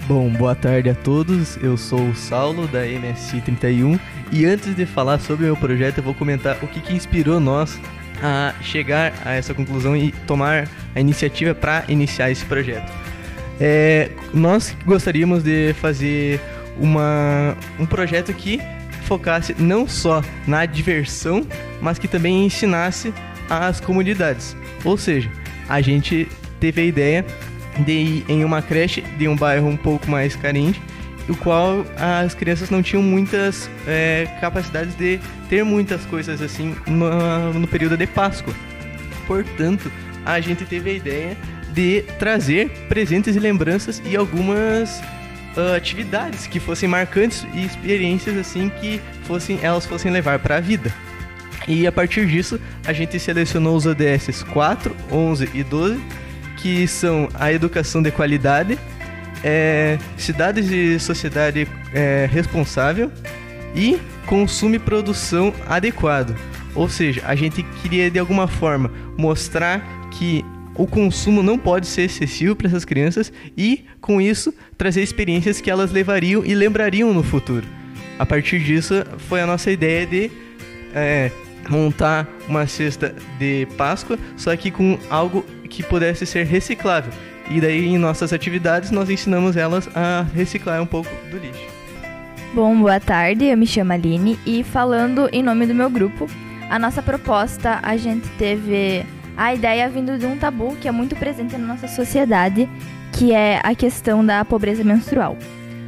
Bom, 0.06 0.28
boa 0.28 0.54
tarde 0.54 0.90
a 0.90 0.94
todos. 0.94 1.56
Eu 1.56 1.76
sou 1.76 2.10
o 2.10 2.14
Saulo 2.14 2.68
da 2.68 2.82
MSI 2.86 3.40
31 3.40 3.98
e 4.30 4.44
antes 4.44 4.76
de 4.76 4.86
falar 4.86 5.18
sobre 5.18 5.44
o 5.44 5.46
meu 5.46 5.56
projeto, 5.56 5.98
eu 5.98 6.04
vou 6.04 6.14
comentar 6.14 6.56
o 6.62 6.68
que, 6.68 6.80
que 6.80 6.94
inspirou 6.94 7.40
nós 7.40 7.80
a 8.24 8.54
chegar 8.62 9.12
a 9.22 9.34
essa 9.34 9.52
conclusão 9.52 9.94
e 9.94 10.10
tomar 10.26 10.66
a 10.94 11.00
iniciativa 11.00 11.54
para 11.54 11.84
iniciar 11.88 12.30
esse 12.30 12.42
projeto. 12.46 12.90
É, 13.60 14.10
nós 14.32 14.74
gostaríamos 14.86 15.44
de 15.44 15.74
fazer 15.74 16.40
uma, 16.80 17.54
um 17.78 17.84
projeto 17.84 18.32
que 18.32 18.58
focasse 19.02 19.54
não 19.58 19.86
só 19.86 20.22
na 20.46 20.64
diversão, 20.64 21.46
mas 21.82 21.98
que 21.98 22.08
também 22.08 22.46
ensinasse 22.46 23.12
as 23.50 23.78
comunidades. 23.78 24.56
Ou 24.82 24.96
seja, 24.96 25.30
a 25.68 25.82
gente 25.82 26.26
teve 26.58 26.80
a 26.80 26.84
ideia 26.84 27.26
de 27.80 27.92
ir 27.92 28.24
em 28.26 28.42
uma 28.42 28.62
creche 28.62 29.02
de 29.18 29.28
um 29.28 29.36
bairro 29.36 29.68
um 29.68 29.76
pouco 29.76 30.10
mais 30.10 30.34
carente, 30.34 30.80
o 31.28 31.36
qual 31.36 31.84
as 31.96 32.34
crianças 32.34 32.70
não 32.70 32.82
tinham 32.82 33.02
muitas 33.02 33.70
é, 33.86 34.28
capacidades 34.40 34.94
de 34.96 35.18
ter 35.48 35.64
muitas 35.64 36.04
coisas 36.06 36.42
assim 36.42 36.74
no, 36.86 37.52
no 37.54 37.68
período 37.68 37.96
de 37.96 38.06
Páscoa. 38.06 38.54
Portanto, 39.26 39.90
a 40.24 40.40
gente 40.40 40.64
teve 40.64 40.90
a 40.90 40.92
ideia 40.94 41.36
de 41.72 42.02
trazer 42.18 42.70
presentes 42.88 43.34
e 43.36 43.40
lembranças 43.40 44.00
e 44.04 44.16
algumas 44.16 45.00
uh, 45.56 45.74
atividades 45.76 46.46
que 46.46 46.60
fossem 46.60 46.88
marcantes 46.88 47.46
e 47.52 47.64
experiências 47.64 48.36
assim 48.36 48.70
que 48.80 49.00
fossem 49.24 49.58
elas 49.62 49.84
fossem 49.84 50.10
levar 50.10 50.38
para 50.38 50.56
a 50.56 50.60
vida. 50.60 50.92
E 51.66 51.86
a 51.86 51.92
partir 51.92 52.26
disso, 52.26 52.60
a 52.86 52.92
gente 52.92 53.18
selecionou 53.18 53.74
os 53.74 53.86
ODS 53.86 54.42
4, 54.52 54.94
11 55.10 55.50
e 55.54 55.62
12, 55.62 56.00
que 56.58 56.86
são 56.86 57.28
a 57.34 57.52
educação 57.52 58.02
de 58.02 58.10
qualidade, 58.10 58.78
é, 59.44 59.98
cidades 60.16 60.70
e 60.70 60.98
sociedade 60.98 61.68
é, 61.92 62.26
responsável 62.32 63.12
e 63.74 64.00
consumo 64.24 64.74
e 64.74 64.78
produção 64.78 65.52
adequado. 65.68 66.34
Ou 66.74 66.88
seja, 66.88 67.22
a 67.26 67.34
gente 67.34 67.62
queria 67.82 68.10
de 68.10 68.18
alguma 68.18 68.48
forma 68.48 68.90
mostrar 69.16 70.08
que 70.10 70.44
o 70.74 70.86
consumo 70.86 71.42
não 71.42 71.56
pode 71.56 71.86
ser 71.86 72.02
excessivo 72.02 72.56
para 72.56 72.66
essas 72.66 72.84
crianças 72.84 73.32
e, 73.56 73.84
com 74.00 74.20
isso, 74.20 74.52
trazer 74.76 75.02
experiências 75.02 75.60
que 75.60 75.70
elas 75.70 75.92
levariam 75.92 76.44
e 76.44 76.54
lembrariam 76.54 77.12
no 77.12 77.22
futuro. 77.22 77.66
A 78.18 78.26
partir 78.26 78.58
disso, 78.60 78.94
foi 79.28 79.40
a 79.40 79.46
nossa 79.46 79.70
ideia 79.70 80.06
de 80.06 80.30
é, 80.94 81.30
montar 81.68 82.28
uma 82.48 82.66
cesta 82.66 83.14
de 83.38 83.66
Páscoa, 83.76 84.18
só 84.36 84.56
que 84.56 84.70
com 84.70 84.98
algo 85.10 85.44
que 85.68 85.82
pudesse 85.82 86.26
ser 86.26 86.44
reciclável. 86.44 87.12
E 87.50 87.60
daí, 87.60 87.86
em 87.86 87.98
nossas 87.98 88.32
atividades, 88.32 88.90
nós 88.90 89.10
ensinamos 89.10 89.56
elas 89.56 89.88
a 89.94 90.24
reciclar 90.34 90.82
um 90.82 90.86
pouco 90.86 91.10
do 91.30 91.38
lixo. 91.38 91.66
Bom, 92.54 92.78
boa 92.78 93.00
tarde, 93.00 93.46
eu 93.46 93.56
me 93.56 93.66
chamo 93.66 93.92
Aline 93.92 94.38
e 94.46 94.62
falando 94.62 95.28
em 95.32 95.42
nome 95.42 95.66
do 95.66 95.74
meu 95.74 95.90
grupo, 95.90 96.28
a 96.70 96.78
nossa 96.78 97.02
proposta, 97.02 97.80
a 97.82 97.96
gente 97.96 98.28
teve 98.38 99.04
a 99.36 99.52
ideia 99.54 99.88
vindo 99.88 100.16
de 100.16 100.26
um 100.26 100.36
tabu 100.38 100.76
que 100.80 100.88
é 100.88 100.92
muito 100.92 101.16
presente 101.16 101.56
na 101.56 101.66
nossa 101.66 101.88
sociedade, 101.88 102.68
que 103.12 103.32
é 103.32 103.60
a 103.62 103.74
questão 103.74 104.24
da 104.24 104.44
pobreza 104.44 104.84
menstrual. 104.84 105.36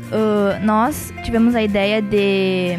Uh, 0.07 0.65
nós 0.65 1.13
tivemos 1.25 1.55
a 1.55 1.63
ideia 1.63 2.01
de, 2.01 2.79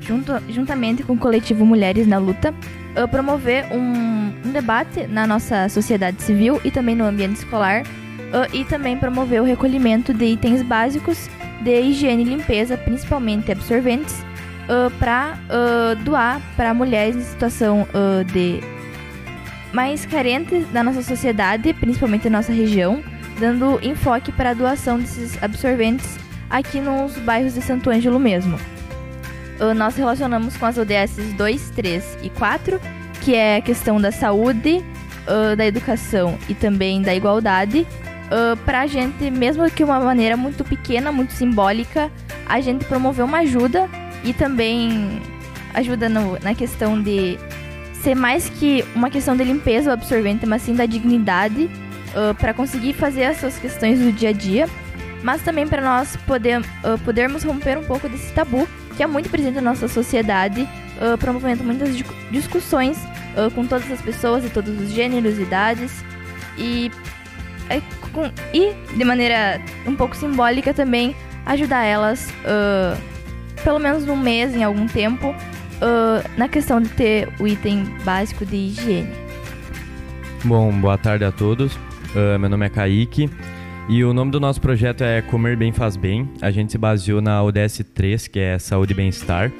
junto, 0.00 0.32
juntamente 0.48 1.02
com 1.02 1.14
o 1.14 1.18
coletivo 1.18 1.64
Mulheres 1.66 2.06
na 2.06 2.18
Luta, 2.18 2.54
uh, 2.96 3.08
promover 3.08 3.66
um, 3.72 4.32
um, 4.44 4.52
debate 4.52 5.06
na 5.06 5.26
nossa 5.26 5.68
sociedade 5.68 6.22
civil 6.22 6.60
e 6.64 6.70
também 6.70 6.94
no 6.94 7.04
ambiente 7.04 7.36
escolar, 7.36 7.84
e 8.52 8.64
também 8.64 8.96
promover 8.96 9.40
o 9.40 9.44
recolhimento 9.44 10.12
de 10.12 10.24
itens 10.24 10.62
básicos 10.62 11.28
de 11.62 11.80
higiene 11.80 12.22
e 12.22 12.26
limpeza, 12.26 12.76
principalmente 12.76 13.52
absorventes, 13.52 14.24
para 14.98 15.38
doar 16.04 16.40
para 16.56 16.74
mulheres 16.74 17.16
em 17.16 17.22
situação 17.22 17.86
de 18.32 18.60
mais 19.72 20.06
carentes 20.06 20.66
da 20.68 20.82
nossa 20.82 21.02
sociedade, 21.02 21.72
principalmente 21.74 22.30
na 22.30 22.38
nossa 22.38 22.52
região, 22.52 23.02
dando 23.38 23.78
enfoque 23.82 24.30
para 24.30 24.50
a 24.50 24.54
doação 24.54 24.98
desses 24.98 25.42
absorventes 25.42 26.16
aqui 26.48 26.80
nos 26.80 27.16
bairros 27.18 27.54
de 27.54 27.62
Santo 27.62 27.90
Ângelo 27.90 28.20
mesmo. 28.20 28.56
Uh, 29.60 29.74
nós 29.74 29.96
relacionamos 29.96 30.56
com 30.56 30.66
as 30.66 30.78
ODS 30.78 31.16
2, 31.36 31.70
3 31.70 32.18
e 32.22 32.30
4, 32.30 32.80
que 33.22 33.34
é 33.34 33.56
a 33.56 33.60
questão 33.60 34.00
da 34.00 34.12
saúde, 34.12 34.84
uh, 35.26 35.56
da 35.56 35.66
educação 35.66 36.38
e 36.48 36.54
também 36.54 37.02
da 37.02 37.14
igualdade. 37.14 37.86
Uh, 38.24 38.56
para 38.64 38.80
a 38.80 38.86
gente, 38.86 39.30
mesmo 39.30 39.70
que 39.70 39.84
uma 39.84 40.00
maneira 40.00 40.36
muito 40.36 40.64
pequena, 40.64 41.12
muito 41.12 41.32
simbólica, 41.32 42.10
a 42.46 42.60
gente 42.60 42.84
promover 42.86 43.24
uma 43.24 43.38
ajuda 43.38 43.88
e 44.24 44.32
também 44.32 45.20
ajuda 45.74 46.08
no, 46.08 46.38
na 46.40 46.54
questão 46.54 47.00
de 47.00 47.38
ser 48.02 48.14
mais 48.14 48.48
que 48.48 48.84
uma 48.94 49.10
questão 49.10 49.36
de 49.36 49.44
limpeza 49.44 49.90
ou 49.90 49.94
absorvente, 49.94 50.46
mas 50.46 50.62
sim 50.62 50.74
da 50.74 50.86
dignidade 50.86 51.70
uh, 52.14 52.34
para 52.34 52.52
conseguir 52.54 52.92
fazer 52.92 53.24
as 53.24 53.38
suas 53.38 53.58
questões 53.58 53.98
do 53.98 54.12
dia 54.12 54.28
a 54.28 54.32
dia, 54.32 54.68
mas 55.22 55.42
também 55.42 55.66
para 55.66 55.82
nós 55.82 56.16
poder, 56.26 56.60
uh, 56.60 56.98
podermos 57.04 57.42
romper 57.42 57.78
um 57.78 57.84
pouco 57.84 58.08
desse 58.08 58.32
tabu 58.32 58.68
que 58.96 59.02
é 59.02 59.06
muito 59.06 59.28
presente 59.28 59.54
na 59.54 59.62
nossa 59.62 59.88
sociedade, 59.88 60.68
uh, 61.00 61.18
promovendo 61.18 61.64
muitas 61.64 61.96
discussões 62.30 62.96
com 63.56 63.66
todas 63.66 63.90
as 63.90 64.00
pessoas 64.00 64.44
de 64.44 64.50
todos 64.50 64.80
os 64.80 64.92
gêneros, 64.92 65.40
idades. 65.40 66.04
E, 66.56 66.88
é, 67.68 67.82
com, 68.14 68.30
e 68.52 68.72
de 68.96 69.04
maneira 69.04 69.60
um 69.86 69.94
pouco 69.94 70.16
simbólica 70.16 70.72
também 70.72 71.14
ajudar 71.44 71.84
elas, 71.84 72.32
pelo 73.62 73.78
menos 73.78 74.08
um 74.08 74.16
mês, 74.16 74.54
em 74.54 74.62
algum 74.62 74.86
tempo, 74.86 75.34
uh, 75.84 76.28
na 76.36 76.48
questão 76.48 76.80
de 76.80 76.88
ter 76.90 77.28
o 77.38 77.46
item 77.46 77.84
básico 78.04 78.44
de 78.44 78.56
higiene. 78.56 79.10
Bom, 80.44 80.72
boa 80.72 80.98
tarde 80.98 81.24
a 81.24 81.32
todos. 81.32 81.74
Uh, 81.74 82.38
meu 82.38 82.48
nome 82.48 82.66
é 82.66 82.68
Kaique 82.68 83.30
e 83.88 84.04
o 84.04 84.12
nome 84.12 84.30
do 84.30 84.38
nosso 84.38 84.60
projeto 84.60 85.02
é 85.02 85.22
Comer 85.22 85.56
Bem 85.56 85.72
Faz 85.72 85.96
Bem. 85.96 86.28
A 86.40 86.50
gente 86.50 86.72
se 86.72 86.78
baseou 86.78 87.20
na 87.20 87.42
ODS 87.42 87.82
3, 87.94 88.28
que 88.28 88.38
é 88.38 88.58
Saúde 88.58 88.92
e 88.92 88.96
Bem-Estar. 88.96 89.50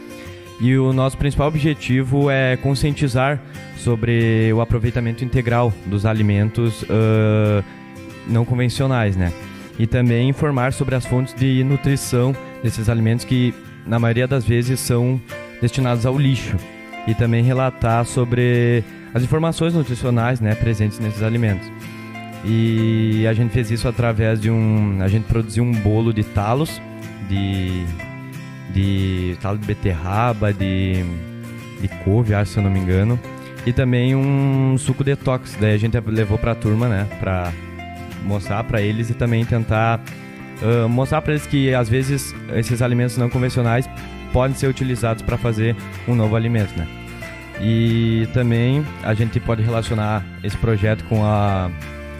E 0.61 0.76
o 0.78 0.92
nosso 0.92 1.18
principal 1.18 1.49
objetivo 1.49 2.30
é 2.30 2.56
conscientizar 2.56 3.40
sobre 3.76 4.52
o 4.52 4.61
aproveitamento 4.61 5.25
integral 5.25 5.73
dos 5.87 6.06
alimentos 6.06 6.82
uh, 6.82 7.64
não 8.26 8.45
convencionais, 8.45 9.16
né? 9.16 9.33
E 9.78 9.87
também 9.87 10.28
informar 10.28 10.73
sobre 10.73 10.95
as 10.95 11.04
fontes 11.04 11.35
de 11.35 11.64
nutrição 11.64 12.35
desses 12.62 12.88
alimentos 12.88 13.25
que, 13.25 13.52
na 13.87 13.99
maioria 13.99 14.26
das 14.26 14.45
vezes, 14.45 14.78
são 14.81 15.21
destinados 15.61 16.07
ao 16.07 16.19
lixo 16.19 16.57
e 17.07 17.14
também 17.14 17.43
relatar 17.43 18.04
sobre 18.04 18.85
as 19.12 19.23
informações 19.23 19.75
nutricionais 19.75 20.40
né, 20.40 20.54
presentes 20.54 20.99
nesses 20.99 21.23
alimentos. 21.23 21.71
E 22.45 23.26
a 23.26 23.33
gente 23.33 23.52
fez 23.52 23.71
isso 23.71 23.88
através 23.88 24.40
de 24.40 24.50
um. 24.50 24.99
A 25.00 25.09
gente 25.09 25.25
produziu 25.25 25.64
um 25.64 25.73
bolo 25.73 26.12
de 26.12 26.23
talos, 26.23 26.81
de, 27.28 27.85
de 28.73 29.37
talo 29.40 29.57
de 29.57 29.66
beterraba, 29.66 30.52
de, 30.52 31.04
de 31.81 31.88
couve, 32.04 32.35
acho, 32.35 32.52
se 32.52 32.59
eu 32.59 32.62
não 32.62 32.71
me 32.71 32.78
engano. 32.78 33.19
E 33.64 33.73
também 33.73 34.14
um 34.14 34.76
suco 34.76 35.02
detox. 35.02 35.57
Daí 35.59 35.73
a 35.73 35.78
gente 35.78 35.99
levou 36.07 36.37
para 36.37 36.52
a 36.52 36.54
turma, 36.54 36.87
né? 36.87 37.09
Para 37.19 37.50
mostrar 38.25 38.64
para 38.64 38.81
eles 38.81 39.11
e 39.11 39.14
também 39.14 39.45
tentar 39.45 40.00
uh, 40.62 40.88
mostrar 40.88 41.23
para 41.23 41.33
eles 41.33 41.47
que 41.47 41.75
às 41.75 41.88
vezes 41.88 42.35
esses 42.54 42.83
alimentos 42.83 43.16
não 43.16 43.28
convencionais 43.28 43.88
podem 44.33 44.57
ser 44.57 44.66
utilizados 44.66 45.23
para 45.23 45.38
fazer 45.38 45.76
um 46.09 46.14
novo 46.14 46.35
alimento, 46.35 46.76
né? 46.76 46.87
E 47.61 48.28
também 48.35 48.85
a 49.04 49.14
gente 49.14 49.38
pode 49.38 49.62
relacionar 49.62 50.25
esse 50.43 50.57
projeto 50.57 51.04
com 51.04 51.25
a, 51.25 51.71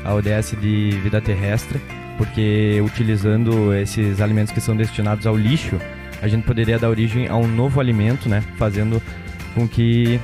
a 0.05 0.15
ODS 0.15 0.57
de 0.61 0.91
vida 1.03 1.21
terrestre, 1.21 1.81
porque 2.17 2.81
utilizando 2.85 3.75
esses 3.75 4.21
alimentos 4.21 4.53
que 4.53 4.61
são 4.61 4.77
destinados 4.77 5.27
ao 5.27 5.37
lixo, 5.37 5.77
a 6.23 6.29
gente 6.29 6.45
poderia 6.45 6.79
dar 6.79 6.89
origem 6.89 7.27
a 7.27 7.37
um 7.37 7.49
novo 7.49 7.81
alimento, 7.81 8.29
né? 8.29 8.43
Fazendo 8.57 9.03
com 9.55 9.67
que 9.67 10.21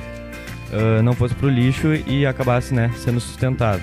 uh, 0.71 1.03
não 1.03 1.13
fosse 1.13 1.35
para 1.35 1.47
o 1.47 1.49
lixo 1.49 1.93
e 2.07 2.25
acabasse 2.25 2.73
né, 2.73 2.91
sendo 2.95 3.19
sustentado. 3.19 3.81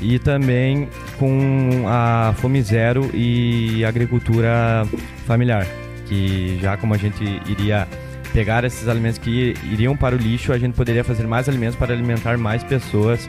E 0.00 0.18
também 0.18 0.88
com 1.18 1.84
a 1.86 2.34
Fome 2.38 2.62
Zero 2.62 3.10
e 3.12 3.84
agricultura 3.84 4.86
familiar, 5.26 5.66
que 6.06 6.58
já 6.60 6.76
como 6.76 6.94
a 6.94 6.96
gente 6.96 7.22
iria 7.46 7.86
pegar 8.32 8.64
esses 8.64 8.88
alimentos 8.88 9.18
que 9.18 9.54
iriam 9.70 9.96
para 9.96 10.14
o 10.14 10.18
lixo, 10.18 10.52
a 10.52 10.58
gente 10.58 10.74
poderia 10.74 11.04
fazer 11.04 11.26
mais 11.26 11.48
alimentos 11.48 11.76
para 11.76 11.92
alimentar 11.92 12.38
mais 12.38 12.62
pessoas 12.62 13.28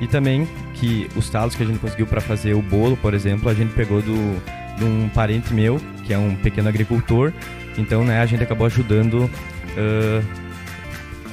e 0.00 0.06
também 0.06 0.48
que 0.74 1.08
os 1.16 1.30
talos 1.30 1.54
que 1.54 1.62
a 1.62 1.66
gente 1.66 1.78
conseguiu 1.78 2.06
para 2.06 2.20
fazer 2.20 2.54
o 2.54 2.60
bolo, 2.60 2.96
por 2.96 3.14
exemplo, 3.14 3.48
a 3.48 3.54
gente 3.54 3.72
pegou 3.72 4.02
do, 4.02 4.42
de 4.76 4.84
um 4.84 5.08
parente 5.08 5.54
meu, 5.54 5.80
que 6.04 6.12
é 6.12 6.18
um 6.18 6.34
pequeno 6.34 6.68
agricultor, 6.68 7.32
então 7.78 8.04
né, 8.04 8.20
a 8.20 8.26
gente 8.26 8.42
acabou 8.42 8.66
ajudando. 8.66 9.30
Uh... 9.76 10.22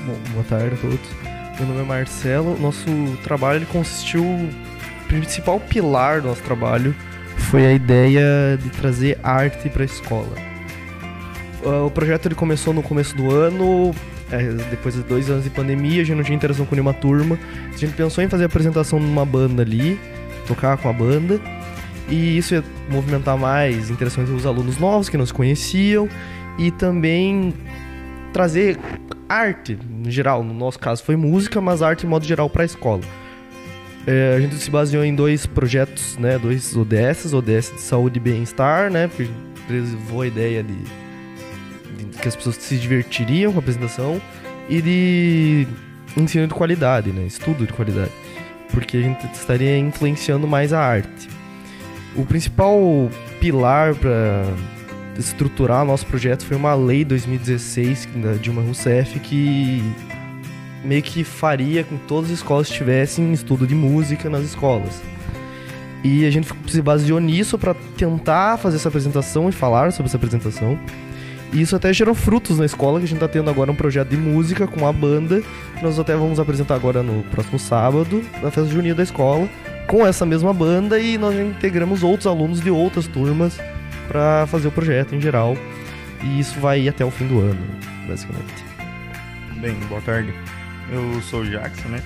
Bom, 0.05 0.17
boa 0.33 0.45
tarde 0.45 0.75
a 0.75 0.77
todos. 0.77 1.29
Meu 1.59 1.67
nome 1.67 1.81
é 1.81 1.83
Marcelo. 1.83 2.57
Nosso 2.57 2.85
trabalho 3.23 3.65
consistiu. 3.67 4.23
Principal 5.09 5.59
pilar 5.59 6.21
do 6.21 6.27
nosso 6.27 6.43
trabalho 6.43 6.95
foi 7.35 7.65
a 7.65 7.73
ideia 7.73 8.57
de 8.61 8.69
trazer 8.69 9.19
arte 9.23 9.67
para 9.69 9.81
a 9.81 9.85
escola. 9.85 10.35
Uh, 11.63 11.87
o 11.87 11.91
projeto 11.91 12.27
ele 12.27 12.35
começou 12.35 12.73
no 12.73 12.83
começo 12.83 13.15
do 13.17 13.31
ano, 13.31 13.91
é, 14.31 14.43
depois 14.69 14.93
de 14.93 15.01
dois 15.01 15.29
anos 15.29 15.43
de 15.43 15.49
pandemia, 15.49 16.03
a 16.03 16.05
gente 16.05 16.15
não 16.15 16.23
tinha 16.23 16.35
interação 16.35 16.63
com 16.63 16.75
nenhuma 16.75 16.93
turma. 16.93 17.39
A 17.73 17.75
gente 17.75 17.93
pensou 17.93 18.23
em 18.23 18.29
fazer 18.29 18.43
a 18.43 18.45
apresentação 18.45 18.99
numa 18.99 19.25
banda 19.25 19.63
ali, 19.63 19.99
tocar 20.47 20.77
com 20.77 20.87
a 20.87 20.93
banda. 20.93 21.41
E 22.07 22.37
isso 22.37 22.53
ia 22.53 22.63
movimentar 22.89 23.37
mais 23.37 23.89
interações 23.89 24.29
com 24.29 24.35
os 24.35 24.45
alunos 24.45 24.77
novos 24.77 25.09
que 25.09 25.17
não 25.17 25.25
se 25.25 25.33
conheciam 25.33 26.07
e 26.57 26.69
também 26.69 27.53
trazer 28.31 28.77
arte, 29.27 29.77
em 30.05 30.09
geral, 30.09 30.43
no 30.43 30.53
nosso 30.53 30.77
caso 30.77 31.03
foi 31.03 31.15
música, 31.15 31.59
mas 31.59 31.81
arte 31.81 32.05
em 32.05 32.09
modo 32.09 32.25
geral 32.25 32.49
para 32.49 32.63
a 32.63 32.65
escola. 32.65 33.01
É, 34.07 34.35
a 34.35 34.39
gente 34.39 34.55
se 34.55 34.71
baseou 34.71 35.03
em 35.03 35.13
dois 35.13 35.45
projetos, 35.45 36.17
né, 36.17 36.37
dois 36.37 36.75
ODS, 36.75 37.33
ODS 37.33 37.73
de 37.75 37.81
saúde 37.81 38.17
e 38.17 38.19
bem-estar, 38.19 38.89
né, 38.89 39.07
porque 39.07 39.29
levou 39.69 40.21
a 40.21 40.27
ideia 40.27 40.63
de, 40.63 40.73
de, 40.73 42.17
que 42.17 42.27
as 42.27 42.35
pessoas 42.35 42.55
se 42.55 42.77
divertiriam 42.77 43.51
com 43.51 43.59
a 43.59 43.61
apresentação 43.61 44.21
e 44.67 44.81
de 44.81 45.67
ensino 46.17 46.47
de 46.47 46.53
qualidade, 46.53 47.11
né, 47.11 47.25
estudo 47.25 47.67
de 47.67 47.73
qualidade, 47.73 48.11
porque 48.71 48.97
a 48.97 49.01
gente 49.01 49.25
estaria 49.33 49.77
influenciando 49.77 50.47
mais 50.47 50.73
a 50.73 50.79
arte. 50.79 51.29
O 52.15 52.25
principal 52.25 52.79
pilar 53.39 53.93
para 53.95 54.45
estruturar 55.17 55.85
nosso 55.85 56.05
projeto 56.05 56.45
foi 56.45 56.57
uma 56.57 56.73
lei 56.73 57.03
2016 57.03 58.07
da 58.15 58.33
Dilma 58.33 58.61
Rousseff 58.61 59.19
que 59.19 59.83
meio 60.83 61.01
que 61.01 61.23
faria 61.23 61.83
com 61.83 61.97
que 61.97 62.05
todas 62.05 62.31
as 62.31 62.37
escolas 62.37 62.69
tivessem 62.69 63.31
estudo 63.33 63.67
de 63.67 63.75
música 63.75 64.29
nas 64.29 64.43
escolas. 64.43 65.01
E 66.03 66.25
a 66.25 66.31
gente 66.31 66.47
se 66.67 66.81
baseou 66.81 67.19
nisso 67.19 67.57
para 67.57 67.73
tentar 67.97 68.57
fazer 68.57 68.77
essa 68.77 68.87
apresentação 68.87 69.49
e 69.49 69.51
falar 69.51 69.91
sobre 69.91 70.07
essa 70.07 70.17
apresentação. 70.17 70.79
E 71.51 71.61
isso 71.61 71.75
até 71.75 71.91
gerou 71.91 72.13
frutos 72.13 72.59
na 72.59 72.65
escola, 72.65 72.99
que 72.99 73.05
a 73.05 73.07
gente 73.07 73.17
está 73.17 73.27
tendo 73.27 73.49
agora 73.49 73.71
um 73.71 73.75
projeto 73.75 74.09
de 74.09 74.17
música 74.17 74.67
com 74.67 74.87
a 74.87 74.93
banda, 74.93 75.41
que 75.75 75.83
nós 75.83 75.97
até 75.97 76.15
vamos 76.15 76.39
apresentar 76.39 76.75
agora 76.75 77.01
no 77.01 77.23
próximo 77.23 77.57
sábado, 77.57 78.23
na 78.41 78.51
festa 78.51 78.69
junina 78.69 78.95
da 78.95 79.03
escola, 79.03 79.49
com 79.87 80.05
essa 80.05 80.25
mesma 80.25 80.53
banda 80.53 80.99
e 80.99 81.17
nós 81.17 81.35
já 81.35 81.43
integramos 81.43 82.03
outros 82.03 82.27
alunos 82.27 82.61
de 82.61 82.69
outras 82.69 83.07
turmas 83.07 83.59
para 84.07 84.45
fazer 84.47 84.67
o 84.67 84.71
projeto 84.71 85.15
em 85.15 85.21
geral. 85.21 85.57
E 86.23 86.39
isso 86.39 86.59
vai 86.59 86.87
até 86.87 87.03
o 87.03 87.09
fim 87.09 87.27
do 87.27 87.39
ano, 87.39 87.65
basicamente. 88.07 88.63
Bem, 89.59 89.73
boa 89.89 90.01
tarde. 90.01 90.31
Eu 90.91 91.21
sou 91.21 91.41
o 91.41 91.45
Jackson, 91.45 91.87
né? 91.89 92.01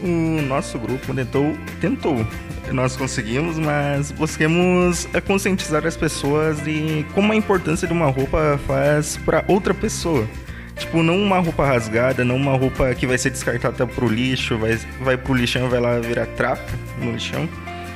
O 0.00 0.42
nosso 0.42 0.78
grupo 0.78 1.12
tentou, 1.12 1.56
tentou, 1.80 2.26
nós 2.70 2.96
conseguimos, 2.96 3.58
mas 3.58 4.12
busquemos 4.12 5.08
conscientizar 5.26 5.84
as 5.84 5.96
pessoas 5.96 6.62
de 6.62 7.04
como 7.14 7.32
a 7.32 7.36
importância 7.36 7.86
de 7.86 7.92
uma 7.92 8.06
roupa 8.06 8.60
faz 8.66 9.16
para 9.16 9.44
outra 9.48 9.74
pessoa. 9.74 10.28
Tipo, 10.76 11.02
não 11.02 11.16
uma 11.20 11.40
roupa 11.40 11.66
rasgada, 11.66 12.24
não 12.24 12.36
uma 12.36 12.56
roupa 12.56 12.94
que 12.94 13.06
vai 13.06 13.18
ser 13.18 13.30
descartada 13.30 13.84
pro 13.84 14.06
lixo, 14.06 14.56
vai, 14.56 14.78
vai 15.00 15.16
pro 15.16 15.34
lixão 15.34 15.68
vai 15.68 15.80
lá 15.80 15.98
virar 15.98 16.26
trapo 16.26 16.70
no 17.00 17.10
lixão 17.10 17.48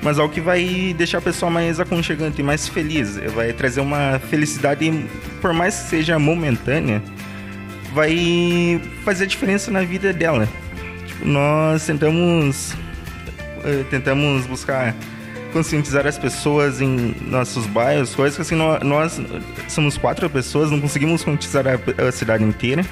mas 0.02 0.18
algo 0.18 0.34
que 0.34 0.40
vai 0.40 0.92
deixar 0.98 1.18
a 1.18 1.20
pessoa 1.22 1.48
mais 1.48 1.78
aconchegante 1.78 2.40
e 2.40 2.44
mais 2.44 2.66
feliz. 2.68 3.16
Vai 3.34 3.52
trazer 3.52 3.80
uma 3.80 4.18
felicidade, 4.18 5.06
por 5.40 5.52
mais 5.52 5.76
que 5.76 5.90
seja 5.90 6.18
momentânea, 6.18 7.00
vai 7.94 8.80
fazer 9.04 9.26
diferença 9.26 9.70
na 9.70 9.82
vida 9.82 10.12
dela. 10.12 10.48
Tipo, 11.06 11.26
nós 11.26 11.86
tentamos 11.86 12.74
eh, 13.64 13.84
tentamos 13.90 14.46
buscar 14.46 14.94
conscientizar 15.52 16.06
as 16.06 16.18
pessoas 16.18 16.80
em 16.80 17.14
nossos 17.26 17.66
bairros, 17.66 18.14
coisas 18.14 18.36
que 18.36 18.42
assim 18.42 18.56
nós, 18.56 19.20
somos 19.68 19.98
quatro 19.98 20.28
pessoas, 20.30 20.70
não 20.70 20.80
conseguimos 20.80 21.22
conscientizar 21.22 21.64
a, 21.66 22.08
a 22.08 22.12
cidade 22.12 22.42
inteira, 22.42 22.84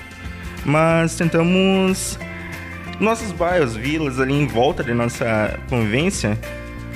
mas 0.65 1.17
tentamos 1.17 2.19
nossos 3.01 3.33
bairros, 3.33 3.75
vilas 3.75 4.21
ali 4.21 4.35
em 4.35 4.47
volta 4.47 4.85
de 4.85 4.93
nossa 4.93 5.59
convivência, 5.69 6.39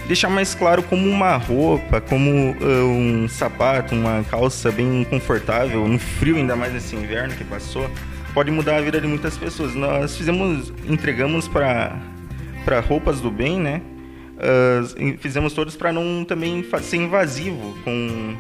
deixar 0.07 0.29
mais 0.29 0.55
claro 0.55 0.83
como 0.83 1.09
uma 1.09 1.37
roupa, 1.37 2.01
como 2.01 2.31
uh, 2.31 2.85
um 2.89 3.29
sapato, 3.29 3.95
uma 3.95 4.25
calça 4.25 4.71
bem 4.71 5.05
confortável, 5.09 5.87
no 5.87 5.99
frio, 5.99 6.37
ainda 6.37 6.55
mais 6.55 6.73
nesse 6.73 6.95
inverno 6.95 7.35
que 7.35 7.45
passou, 7.45 7.91
pode 8.33 8.51
mudar 8.51 8.77
a 8.77 8.81
vida 8.81 9.01
de 9.01 9.07
muitas 9.07 9.37
pessoas. 9.37 9.75
Nós 9.75 10.17
fizemos, 10.17 10.73
entregamos 10.87 11.49
para 11.49 11.97
para 12.65 12.81
roupas 12.81 13.21
do 13.21 13.31
bem, 13.31 13.61
né? 13.61 13.83
Uh, 14.35 15.19
fizemos 15.19 15.53
todos 15.53 15.77
para 15.77 15.93
não 15.93 16.25
também 16.25 16.65
ser 16.83 16.97
invasivo 16.97 17.77
com, 17.85 18.35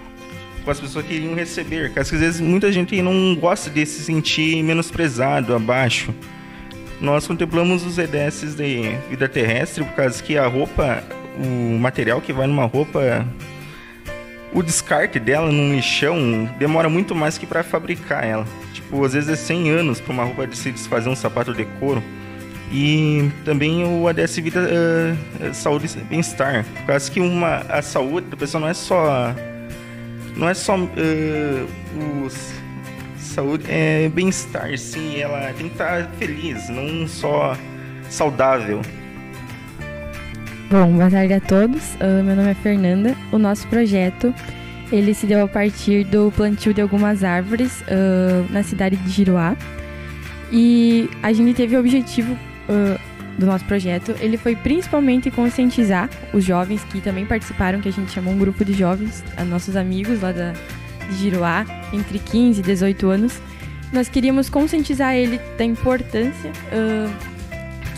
com 0.65 0.71
as 0.71 0.81
pessoas 0.81 1.05
que 1.05 1.15
iriam 1.15 1.35
receber. 1.35 1.87
Porque 1.87 2.01
às 2.01 2.11
vezes 2.11 2.41
muita 2.41 2.73
gente 2.73 3.01
não 3.03 3.37
gosta 3.37 3.71
de 3.71 3.85
se 3.85 4.03
sentir 4.03 4.63
menosprezado, 4.63 5.55
abaixo. 5.55 6.13
Nós 7.01 7.27
contemplamos 7.27 7.85
os 7.85 7.99
EDS 7.99 8.55
de 8.57 8.97
vida 9.11 9.29
terrestre 9.29 9.85
por 9.85 9.95
causa 9.95 10.23
que 10.23 10.39
a 10.39 10.47
roupa 10.47 11.05
o 11.39 11.79
material 11.79 12.21
que 12.21 12.33
vai 12.33 12.47
numa 12.47 12.65
roupa, 12.65 13.27
o 14.53 14.63
descarte 14.63 15.19
dela 15.19 15.51
num 15.51 15.75
lixão 15.75 16.49
demora 16.59 16.89
muito 16.89 17.15
mais 17.15 17.37
que 17.37 17.47
para 17.47 17.63
fabricar 17.63 18.25
ela. 18.25 18.47
Tipo, 18.73 19.05
às 19.05 19.13
vezes 19.13 19.29
é 19.29 19.37
100 19.37 19.71
anos 19.71 20.01
para 20.01 20.13
uma 20.13 20.25
roupa 20.25 20.47
de 20.47 20.57
se 20.57 20.71
desfazer 20.71 21.09
um 21.09 21.17
sapato 21.17 21.53
de 21.53 21.65
couro. 21.81 22.03
E 22.73 23.31
também 23.45 23.85
o 23.85 24.09
ADS 24.09 24.37
Vida 24.37 24.61
uh, 24.61 25.55
Saúde 25.55 25.91
e 25.97 26.01
Bem-Estar. 26.01 26.65
Por 26.65 26.87
causa 26.87 27.11
que 27.11 27.21
uma, 27.21 27.59
a 27.69 27.83
saúde 27.83 28.29
da 28.29 28.37
pessoa 28.37 28.61
não 28.61 28.69
é 28.69 28.75
só. 28.75 29.35
Não 30.37 30.49
é 30.49 30.55
só 30.55 30.77
uh, 30.77 32.25
os, 32.25 32.55
saúde, 33.35 33.65
é 33.69 34.09
bem-estar, 34.09 34.77
sim. 34.79 35.19
Ela 35.19 35.53
tem 35.53 35.69
que 35.69 35.75
estar 35.75 36.09
feliz, 36.19 36.69
não 36.69 37.07
só 37.09 37.57
saudável. 38.09 38.81
Bom, 40.71 40.93
boa 40.93 41.11
tarde 41.11 41.35
a 41.35 41.41
todos. 41.41 41.95
Uh, 41.95 42.25
meu 42.25 42.35
nome 42.35 42.51
é 42.51 42.55
Fernanda. 42.55 43.15
O 43.31 43.39
nosso 43.39 43.67
projeto 43.69 44.35
ele 44.91 45.13
se 45.13 45.27
deu 45.27 45.45
a 45.45 45.49
partir 45.49 46.05
do 46.05 46.33
plantio 46.35 46.73
de 46.73 46.81
algumas 46.81 47.23
árvores 47.23 47.83
uh, 47.83 48.51
na 48.51 48.63
cidade 48.63 48.97
de 48.97 49.11
Giruá. 49.11 49.57
E 50.51 51.09
a 51.23 51.33
gente 51.33 51.55
teve 51.55 51.77
o 51.77 51.81
objetivo 51.81 52.33
uh, 52.33 52.99
do 53.39 53.47
nosso 53.47 53.65
projeto, 53.65 54.15
ele 54.21 54.37
foi 54.37 54.55
principalmente 54.55 55.31
conscientizar 55.31 56.09
os 56.33 56.45
jovens 56.45 56.85
que 56.85 57.01
também 57.01 57.27
participaram, 57.27 57.81
que 57.81 57.89
a 57.89 57.93
gente 57.93 58.13
chamou 58.13 58.33
um 58.33 58.39
grupo 58.39 58.65
de 58.65 58.73
jovens, 58.73 59.25
nossos 59.49 59.75
amigos 59.75 60.21
lá 60.21 60.31
da, 60.31 60.53
de 61.09 61.17
Giruá, 61.17 61.67
entre 61.93 62.21
15 62.21 62.61
e 62.61 62.63
18 62.63 63.09
anos. 63.09 63.41
Nós 63.93 64.09
queríamos 64.09 64.49
conscientizar 64.49 65.15
ele 65.15 65.41
da 65.59 65.65
importância 65.65 66.51
uh, 66.51 67.34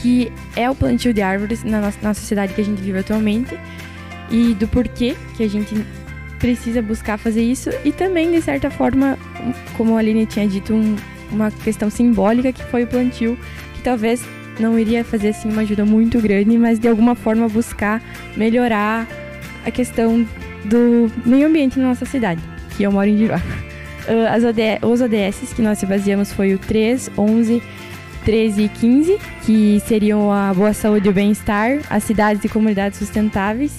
que 0.03 0.33
é 0.55 0.69
o 0.71 0.75
plantio 0.75 1.13
de 1.13 1.23
árvores 1.23 1.65
na 1.65 1.81
nossa, 1.81 1.99
na 2.03 2.15
sociedade 2.15 2.55
que 2.55 2.61
a 2.61 2.65
gente 2.65 2.81
vive 2.81 2.99
atualmente 2.99 3.59
e 4.31 4.55
do 4.55 4.67
porquê 4.69 5.17
que 5.37 5.43
a 5.43 5.49
gente 5.49 5.75
precisa 6.39 6.83
buscar 6.83 7.19
fazer 7.19 7.43
isso 7.43 7.71
e 7.85 7.93
também, 7.93 8.31
de 8.31 8.41
certa 8.43 8.71
forma, 8.71 9.19
como 9.77 9.97
a 9.97 10.01
Aline 10.01 10.27
tinha 10.27 10.47
dito, 10.47 10.75
um, 10.75 10.97
uma 11.31 11.51
questão 11.51 11.91
simbólica 11.91 12.53
que 12.53 12.63
foi 12.65 12.85
o 12.85 12.87
plantio, 12.87 13.39
que 13.75 13.83
talvez 13.83 14.25
não 14.59 14.79
iria 14.79 15.05
fazer 15.05 15.29
assim 15.29 15.51
uma 15.51 15.63
ajuda 15.63 15.85
muito 15.85 16.21
grande, 16.21 16.57
mas 16.59 16.79
de 16.79 16.89
alguma 16.89 17.15
forma 17.15 17.49
buscar 17.49 18.03
melhorar 18.37 19.07
a 19.65 19.71
questão 19.71 20.27
do 20.65 21.11
meio 21.25 21.47
ambiente 21.47 21.79
na 21.79 21.89
nossa 21.89 22.05
cidade, 22.05 22.41
que 22.77 22.83
eu 22.83 22.93
moro 22.93 23.09
em 23.09 23.17
Giruá. 23.17 23.41
Uh, 24.07 24.25
as 24.33 24.45
OD, 24.45 24.61
os 24.83 25.01
ODS 25.01 25.53
que 25.53 25.61
nós 25.61 25.79
se 25.79 25.85
baseamos 25.85 26.33
foi 26.33 26.55
o 26.55 26.59
3, 26.61 27.11
11 27.19 27.61
13 28.27 28.63
e 28.63 28.69
15, 28.69 29.19
que 29.45 29.81
seriam 29.87 30.33
a 30.33 30.53
boa 30.53 30.73
saúde 30.73 31.07
e 31.07 31.11
o 31.11 31.13
bem-estar, 31.13 31.79
as 31.89 32.03
cidades 32.03 32.45
e 32.45 32.49
comunidades 32.49 32.99
sustentáveis, 32.99 33.79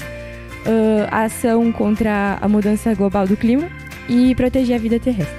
uh, 0.66 1.06
a 1.12 1.24
ação 1.24 1.70
contra 1.70 2.38
a 2.40 2.48
mudança 2.48 2.96
global 2.96 3.28
do 3.28 3.36
clima 3.36 3.70
e 4.08 4.34
proteger 4.36 4.78
a 4.78 4.80
vida 4.80 4.98
terrestre. 5.02 5.36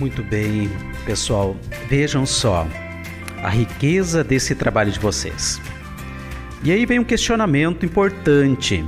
Muito 0.00 0.20
bem, 0.24 0.68
pessoal. 1.06 1.56
Vejam 1.88 2.26
só 2.26 2.66
a 3.40 3.50
riqueza 3.50 4.24
desse 4.24 4.56
trabalho 4.56 4.90
de 4.90 4.98
vocês. 4.98 5.60
E 6.64 6.72
aí 6.72 6.84
vem 6.84 6.98
um 6.98 7.04
questionamento 7.04 7.86
importante 7.86 8.84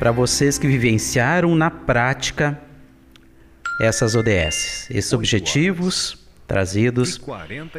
para 0.00 0.10
vocês 0.10 0.58
que 0.58 0.66
vivenciaram 0.66 1.54
na 1.54 1.70
prática 1.70 2.60
essas 3.80 4.16
ODS, 4.16 4.88
esses 4.90 5.12
objetivos 5.12 6.23
trazidos 6.46 7.20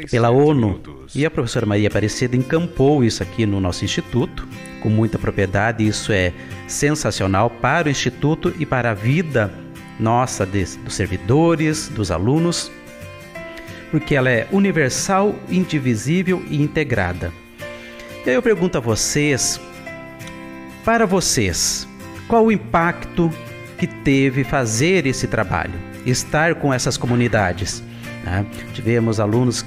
pela 0.10 0.30
ONU. 0.30 0.82
E 1.14 1.26
a 1.26 1.32
professora 1.32 1.66
Maria 1.66 1.88
Aparecida 1.88 2.36
encampou 2.36 3.04
isso 3.04 3.22
aqui 3.22 3.46
no 3.46 3.60
nosso 3.60 3.86
instituto 3.86 4.48
com 4.82 4.90
muita 4.90 5.18
propriedade. 5.18 5.86
Isso 5.86 6.12
é 6.12 6.34
sensacional 6.68 7.50
para 7.50 7.88
o 7.88 7.92
instituto 7.92 8.54
e 8.60 8.66
para 8.66 8.92
a 8.92 8.94
vida 8.94 9.52
nossa 10.00 10.46
dos 10.46 10.78
servidores, 10.90 11.88
dos 11.88 12.12
alunos, 12.12 12.72
porque 13.92 14.16
ela 14.16 14.30
é 14.30 14.48
universal, 14.52 15.34
indivisível 15.50 16.44
e 16.50 16.62
integrada. 16.62 17.32
E 18.26 18.30
aí 18.30 18.36
eu 18.36 18.42
pergunto 18.42 18.78
a 18.78 18.82
vocês, 18.82 19.60
para 20.84 21.06
vocês, 21.06 21.88
qual 22.28 22.46
o 22.46 22.52
impacto 22.52 23.32
que 23.78 23.88
teve 23.88 24.44
fazer 24.44 25.06
esse 25.06 25.28
trabalho, 25.28 25.74
estar 26.06 26.56
com 26.56 26.74
essas 26.74 26.98
comunidades? 26.98 27.84
Né? 28.26 28.46
Tivemos 28.74 29.20
alunos 29.20 29.64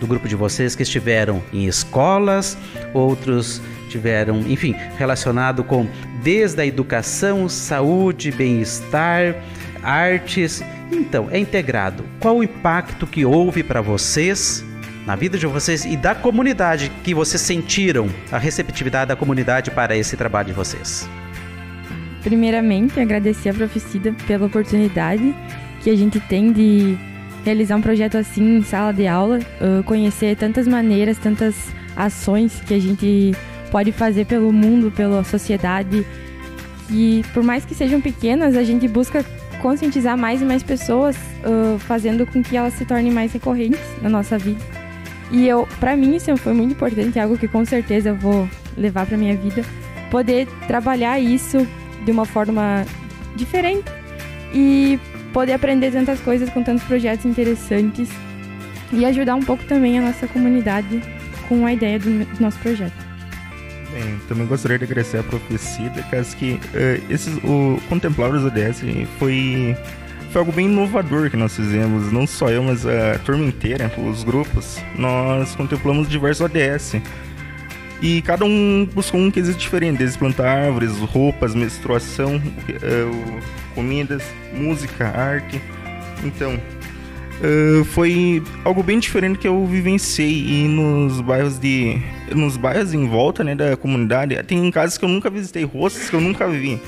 do 0.00 0.06
grupo 0.06 0.26
de 0.26 0.34
vocês 0.34 0.74
que 0.74 0.82
estiveram 0.82 1.42
em 1.52 1.66
escolas, 1.66 2.58
outros 2.92 3.62
tiveram, 3.88 4.40
enfim, 4.40 4.74
relacionado 4.96 5.62
com 5.62 5.86
desde 6.22 6.62
a 6.62 6.66
educação, 6.66 7.48
saúde, 7.48 8.30
bem-estar, 8.30 9.36
artes. 9.82 10.62
Então, 10.90 11.28
é 11.30 11.38
integrado. 11.38 12.04
Qual 12.18 12.38
o 12.38 12.44
impacto 12.44 13.06
que 13.06 13.24
houve 13.24 13.62
para 13.62 13.80
vocês 13.80 14.64
na 15.06 15.16
vida 15.16 15.38
de 15.38 15.46
vocês 15.46 15.84
e 15.84 15.96
da 15.96 16.14
comunidade 16.14 16.90
que 17.02 17.14
vocês 17.14 17.40
sentiram 17.40 18.08
a 18.30 18.38
receptividade 18.38 19.08
da 19.08 19.16
comunidade 19.16 19.70
para 19.70 19.96
esse 19.96 20.16
trabalho 20.16 20.48
de 20.48 20.54
vocês? 20.54 21.08
Primeiramente, 22.22 23.00
agradecer 23.00 23.50
a 23.50 23.54
Profecida 23.54 24.14
pela 24.26 24.46
oportunidade 24.46 25.34
que 25.82 25.90
a 25.90 25.96
gente 25.96 26.20
tem 26.20 26.52
de 26.52 26.98
realizar 27.44 27.76
um 27.76 27.80
projeto 27.80 28.16
assim 28.16 28.58
em 28.58 28.62
sala 28.62 28.92
de 28.92 29.06
aula, 29.06 29.38
uh, 29.38 29.82
conhecer 29.84 30.36
tantas 30.36 30.66
maneiras, 30.66 31.18
tantas 31.18 31.54
ações 31.96 32.60
que 32.66 32.74
a 32.74 32.78
gente 32.78 33.32
pode 33.70 33.92
fazer 33.92 34.26
pelo 34.26 34.52
mundo, 34.52 34.90
pela 34.90 35.24
sociedade. 35.24 36.06
E 36.90 37.24
por 37.32 37.42
mais 37.42 37.64
que 37.64 37.74
sejam 37.74 38.00
pequenas, 38.00 38.56
a 38.56 38.64
gente 38.64 38.86
busca 38.88 39.24
conscientizar 39.60 40.16
mais 40.16 40.40
e 40.42 40.44
mais 40.44 40.62
pessoas, 40.62 41.16
uh, 41.16 41.78
fazendo 41.78 42.26
com 42.26 42.42
que 42.42 42.56
elas 42.56 42.74
se 42.74 42.84
tornem 42.84 43.12
mais 43.12 43.32
recorrentes 43.32 43.80
na 44.02 44.08
nossa 44.08 44.38
vida. 44.38 44.60
E 45.30 45.46
eu, 45.46 45.68
para 45.78 45.96
mim, 45.96 46.16
isso 46.16 46.36
foi 46.36 46.52
muito 46.52 46.72
importante, 46.72 47.18
algo 47.18 47.38
que 47.38 47.46
com 47.46 47.64
certeza 47.64 48.08
eu 48.10 48.16
vou 48.16 48.48
levar 48.76 49.06
para 49.06 49.16
minha 49.16 49.36
vida, 49.36 49.62
poder 50.10 50.48
trabalhar 50.66 51.20
isso 51.20 51.66
de 52.04 52.10
uma 52.10 52.24
forma 52.24 52.84
diferente 53.36 53.84
e 54.52 54.98
poder 55.32 55.52
aprender 55.54 55.90
tantas 55.90 56.20
coisas 56.20 56.48
com 56.50 56.62
tantos 56.62 56.84
projetos 56.84 57.24
interessantes 57.24 58.08
e 58.92 59.04
ajudar 59.04 59.34
um 59.34 59.42
pouco 59.42 59.64
também 59.64 59.98
a 59.98 60.02
nossa 60.02 60.26
comunidade 60.26 61.00
com 61.48 61.64
a 61.66 61.72
ideia 61.72 61.98
do 61.98 62.26
nosso 62.40 62.58
projeto. 62.58 63.10
Bem, 63.92 64.20
também 64.28 64.46
gostaria 64.46 64.78
de 64.78 64.84
agradecer 64.84 65.18
a 65.18 65.22
profecia, 65.22 65.90
caso 66.10 66.36
que 66.36 66.52
uh, 66.52 67.12
esses, 67.12 67.36
o 67.38 67.80
contemplar 67.88 68.32
os 68.32 68.44
ODS 68.44 68.82
foi, 69.18 69.76
foi 70.30 70.40
algo 70.40 70.52
bem 70.52 70.66
inovador 70.66 71.28
que 71.28 71.36
nós 71.36 71.56
fizemos. 71.56 72.12
Não 72.12 72.24
só 72.24 72.50
eu, 72.50 72.62
mas 72.62 72.86
a 72.86 73.18
turma 73.24 73.44
inteira, 73.44 73.90
os 73.98 74.22
grupos. 74.22 74.78
Nós 74.96 75.56
contemplamos 75.56 76.08
diversos 76.08 76.46
ODS. 76.46 77.02
E 78.02 78.22
cada 78.22 78.44
um 78.46 78.88
buscou 78.94 79.20
um 79.20 79.30
quesito 79.30 79.58
diferente, 79.58 79.98
desde 79.98 80.18
plantar 80.18 80.48
árvores, 80.48 80.96
roupas, 80.98 81.54
menstruação, 81.54 82.36
uh, 82.36 83.40
comidas, 83.74 84.22
música, 84.54 85.06
arte. 85.06 85.60
Então, 86.24 86.54
uh, 86.54 87.84
foi 87.84 88.42
algo 88.64 88.82
bem 88.82 88.98
diferente 88.98 89.38
que 89.38 89.46
eu 89.46 89.66
vivenciei 89.66 90.32
e 90.32 90.68
nos 90.68 91.20
bairros 91.20 91.58
de 91.58 91.98
nos 92.34 92.56
bairros 92.56 92.94
em 92.94 93.06
volta 93.06 93.44
né, 93.44 93.54
da 93.54 93.76
comunidade. 93.76 94.42
Tem 94.44 94.70
casas 94.70 94.96
que 94.96 95.04
eu 95.04 95.08
nunca 95.08 95.28
visitei 95.28 95.64
rostos 95.64 96.08
que 96.08 96.16
eu 96.16 96.22
nunca 96.22 96.48
vi. 96.48 96.80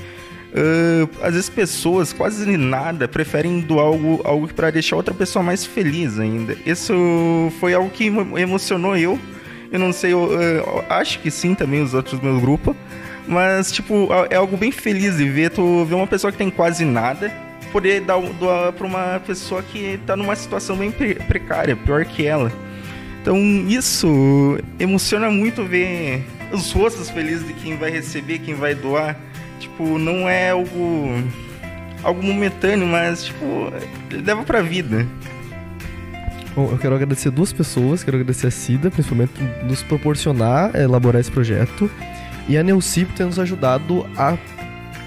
Uh, 0.53 1.09
às 1.23 1.33
vezes 1.33 1.49
pessoas 1.49 2.13
quase 2.13 2.45
nada 2.57 3.07
preferem 3.07 3.59
doar 3.59 3.85
algo 3.87 4.21
algo 4.23 4.53
para 4.53 4.69
deixar 4.69 4.95
outra 4.95 5.13
pessoa 5.13 5.43
mais 5.43 5.63
feliz 5.63 6.19
ainda. 6.19 6.55
Isso 6.65 6.93
foi 7.59 7.75
algo 7.75 7.89
que 7.91 8.05
emocionou 8.05 8.95
eu 8.97 9.19
eu 9.73 9.79
não 9.79 9.91
sei 9.91 10.13
eu, 10.13 10.23
uh, 10.23 10.85
acho 10.89 11.19
que 11.19 11.29
sim 11.29 11.53
também 11.53 11.81
os 11.81 11.93
outros 11.93 12.17
do 12.17 12.25
meu 12.25 12.39
grupo 12.39 12.73
mas 13.27 13.71
tipo 13.71 14.07
é 14.29 14.35
algo 14.35 14.55
bem 14.55 14.71
feliz 14.71 15.17
de 15.17 15.27
ver 15.27 15.49
tu 15.49 15.83
ver 15.83 15.95
uma 15.95 16.07
pessoa 16.07 16.31
que 16.31 16.37
tem 16.37 16.49
quase 16.49 16.85
nada 16.85 17.29
poder 17.73 18.01
dar, 18.01 18.21
doar 18.21 18.71
para 18.71 18.85
uma 18.85 19.19
pessoa 19.25 19.63
que 19.63 19.79
está 19.79 20.15
numa 20.15 20.35
situação 20.35 20.77
bem 20.77 20.91
precária, 20.91 21.75
pior 21.75 22.05
que 22.05 22.25
ela. 22.25 22.51
Então 23.19 23.35
isso 23.67 24.59
emociona 24.79 25.31
muito 25.31 25.63
ver 25.65 26.23
os 26.51 26.71
rostos 26.71 27.09
felizes 27.09 27.47
de 27.47 27.53
quem 27.53 27.75
vai 27.75 27.89
receber, 27.89 28.37
quem 28.39 28.53
vai 28.53 28.75
doar. 28.75 29.17
Tipo, 29.59 29.97
não 29.97 30.29
é 30.29 30.51
algo 30.51 31.09
algo 32.03 32.21
momentâneo, 32.21 32.85
mas 32.85 33.23
tipo, 33.23 33.73
leva 34.11 34.43
pra 34.43 34.61
vida. 34.61 35.07
Bom, 36.55 36.69
eu 36.71 36.77
quero 36.77 36.93
agradecer 36.93 37.31
duas 37.31 37.51
pessoas, 37.51 38.03
quero 38.03 38.17
agradecer 38.17 38.45
a 38.45 38.51
Cida, 38.51 38.91
principalmente 38.91 39.31
por 39.31 39.65
nos 39.65 39.81
proporcionar 39.81 40.75
elaborar 40.75 41.19
esse 41.19 41.31
projeto, 41.31 41.89
e 42.47 42.55
a 42.55 42.63
Neuci 42.63 43.05
por 43.05 43.15
ter 43.15 43.25
nos 43.25 43.39
ajudado 43.39 44.05
a 44.15 44.37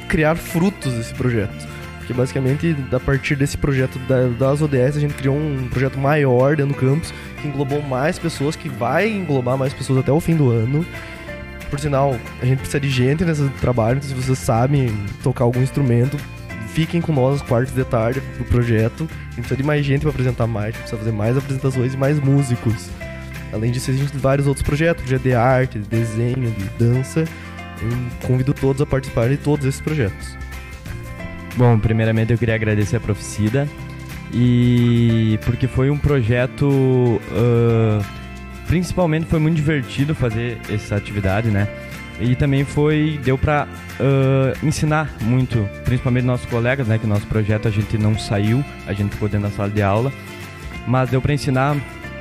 criar 0.08 0.34
frutos 0.34 0.92
desse 0.94 1.14
projeto. 1.14 1.68
Que 2.04 2.12
basicamente, 2.12 2.76
a 2.92 2.98
partir 2.98 3.36
desse 3.36 3.56
projeto 3.56 3.96
das 4.38 4.60
ODS, 4.60 4.96
a 4.96 5.00
gente 5.00 5.14
criou 5.14 5.36
um 5.36 5.68
projeto 5.68 5.98
maior 5.98 6.56
dentro 6.56 6.74
do 6.74 6.80
campus, 6.80 7.12
que 7.40 7.46
englobou 7.46 7.80
mais 7.80 8.18
pessoas, 8.18 8.56
que 8.56 8.68
vai 8.68 9.08
englobar 9.08 9.56
mais 9.56 9.72
pessoas 9.72 10.00
até 10.00 10.10
o 10.10 10.20
fim 10.20 10.34
do 10.34 10.50
ano. 10.50 10.84
Por 11.70 11.78
sinal, 11.78 12.16
a 12.42 12.44
gente 12.44 12.58
precisa 12.58 12.80
de 12.80 12.90
gente 12.90 13.24
nesse 13.24 13.48
trabalho, 13.60 13.98
então 13.98 14.08
se 14.08 14.14
vocês 14.14 14.38
sabem 14.38 14.92
tocar 15.22 15.44
algum 15.44 15.62
instrumento, 15.62 16.16
fiquem 16.76 17.00
com 17.00 17.10
nós 17.10 17.36
às 17.36 17.42
quartas 17.42 17.74
de 17.74 17.82
tarde 17.84 18.20
do 18.36 18.44
projeto. 18.44 19.08
A 19.10 19.24
gente 19.30 19.36
precisa 19.36 19.56
de 19.56 19.62
mais 19.62 19.84
gente 19.84 20.02
para 20.02 20.10
apresentar 20.10 20.46
mais, 20.46 20.66
a 20.66 20.70
gente 20.72 20.80
precisa 20.80 20.98
fazer 20.98 21.12
mais 21.12 21.34
apresentações 21.34 21.94
e 21.94 21.96
mais 21.96 22.20
músicos. 22.20 22.90
Além 23.50 23.72
disso, 23.72 23.90
existem 23.90 24.20
vários 24.20 24.46
outros 24.46 24.62
projetos, 24.62 25.02
projeto 25.02 25.22
de 25.22 25.32
arte, 25.32 25.78
de 25.78 25.88
desenho, 25.88 26.50
de 26.50 26.64
dança. 26.78 27.24
Eu 27.80 28.26
convido 28.28 28.52
todos 28.52 28.82
a 28.82 28.86
participarem 28.86 29.38
de 29.38 29.42
todos 29.42 29.64
esses 29.64 29.80
projetos. 29.80 30.36
Bom, 31.56 31.78
primeiramente 31.78 32.34
eu 32.34 32.38
queria 32.38 32.54
agradecer 32.54 32.96
a 32.96 33.00
Proficida 33.00 33.66
e 34.34 35.38
porque 35.46 35.66
foi 35.66 35.88
um 35.88 35.96
projeto 35.96 36.68
uh, 36.68 38.04
principalmente 38.66 39.24
foi 39.26 39.38
muito 39.38 39.56
divertido 39.56 40.14
fazer 40.14 40.58
essa 40.68 40.96
atividade, 40.96 41.48
né? 41.48 41.66
E 42.20 42.34
também 42.34 42.64
foi 42.64 43.20
deu 43.22 43.36
para 43.36 43.66
uh, 44.00 44.66
ensinar 44.66 45.10
muito, 45.20 45.68
principalmente 45.84 46.24
nossos 46.24 46.46
colegas, 46.46 46.86
né? 46.88 46.98
Que 46.98 47.06
nosso 47.06 47.26
projeto 47.26 47.68
a 47.68 47.70
gente 47.70 47.98
não 47.98 48.18
saiu, 48.18 48.64
a 48.86 48.92
gente 48.92 49.10
ficou 49.12 49.28
dentro 49.28 49.48
da 49.48 49.54
sala 49.54 49.68
de 49.68 49.82
aula, 49.82 50.12
mas 50.86 51.10
deu 51.10 51.20
para 51.20 51.34
ensinar 51.34 51.76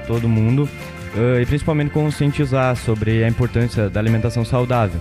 todo 0.05 0.27
mundo 0.27 0.69
uh, 1.15 1.39
e 1.41 1.45
principalmente 1.45 1.91
conscientizar 1.91 2.75
sobre 2.75 3.23
a 3.23 3.27
importância 3.27 3.89
da 3.89 3.99
alimentação 3.99 4.43
saudável. 4.43 4.99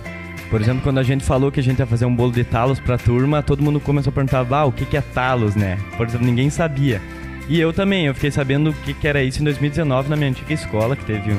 Por 0.49 0.61
exemplo, 0.61 0.81
quando 0.83 0.99
a 0.99 1.03
gente 1.03 1.23
falou 1.23 1.51
que 1.51 1.59
a 1.59 1.63
gente 1.63 1.79
ia 1.79 1.85
fazer 1.85 2.05
um 2.05 2.15
bolo 2.15 2.31
de 2.31 2.43
talos 2.43 2.79
pra 2.79 2.97
turma, 2.97 3.41
todo 3.41 3.63
mundo 3.63 3.79
começou 3.79 4.11
a 4.11 4.13
perguntar, 4.13 4.45
ah, 4.49 4.65
o 4.65 4.71
que, 4.71 4.85
que 4.85 4.95
é 4.95 5.01
talos, 5.01 5.55
né? 5.55 5.77
Por 5.97 6.07
exemplo, 6.07 6.25
ninguém 6.25 6.49
sabia. 6.49 7.01
E 7.49 7.59
eu 7.59 7.73
também, 7.73 8.05
eu 8.05 8.13
fiquei 8.13 8.31
sabendo 8.31 8.69
o 8.69 8.73
que, 8.73 8.93
que 8.93 9.07
era 9.07 9.23
isso 9.23 9.41
em 9.41 9.43
2019 9.43 10.09
na 10.09 10.15
minha 10.15 10.29
antiga 10.29 10.53
escola, 10.53 10.95
que 10.95 11.03
teve 11.05 11.31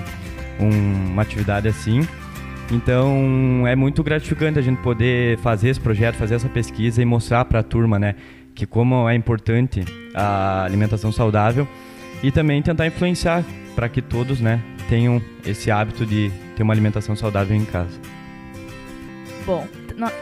um, 0.60 1.12
uma 1.12 1.22
atividade 1.22 1.68
assim. 1.68 2.06
Então 2.70 3.64
é 3.66 3.76
muito 3.76 4.02
gratificante 4.02 4.58
a 4.58 4.62
gente 4.62 4.78
poder 4.78 5.38
fazer 5.38 5.68
esse 5.68 5.80
projeto, 5.80 6.16
fazer 6.16 6.34
essa 6.34 6.48
pesquisa 6.48 7.00
e 7.00 7.04
mostrar 7.04 7.44
para 7.44 7.60
a 7.60 7.62
turma, 7.62 7.98
né, 7.98 8.16
que 8.54 8.66
como 8.66 9.08
é 9.08 9.14
importante 9.14 9.84
a 10.14 10.64
alimentação 10.64 11.12
saudável 11.12 11.68
e 12.22 12.32
também 12.32 12.60
tentar 12.62 12.86
influenciar 12.86 13.44
para 13.74 13.88
que 13.88 14.02
todos, 14.02 14.40
né, 14.40 14.60
tenham 14.88 15.22
esse 15.44 15.70
hábito 15.70 16.04
de 16.04 16.32
ter 16.56 16.62
uma 16.62 16.72
alimentação 16.72 17.14
saudável 17.14 17.56
em 17.56 17.64
casa. 17.64 18.00
Bom, 19.44 19.66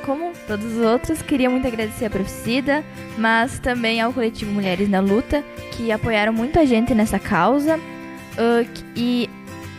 como 0.05 0.33
todos 0.47 0.67
os 0.67 0.85
outros, 0.85 1.23
queria 1.23 1.49
muito 1.49 1.67
agradecer 1.67 2.05
a 2.05 2.11
Profecida, 2.11 2.85
mas 3.17 3.59
também 3.59 4.01
ao 4.01 4.13
coletivo 4.13 4.53
Mulheres 4.53 4.89
na 4.89 5.01
Luta, 5.01 5.43
que 5.73 5.91
apoiaram 5.91 6.33
muita 6.33 6.67
gente 6.67 6.95
nessa 6.95 7.19
causa. 7.19 7.77
Uh, 7.79 8.69
e 8.95 9.31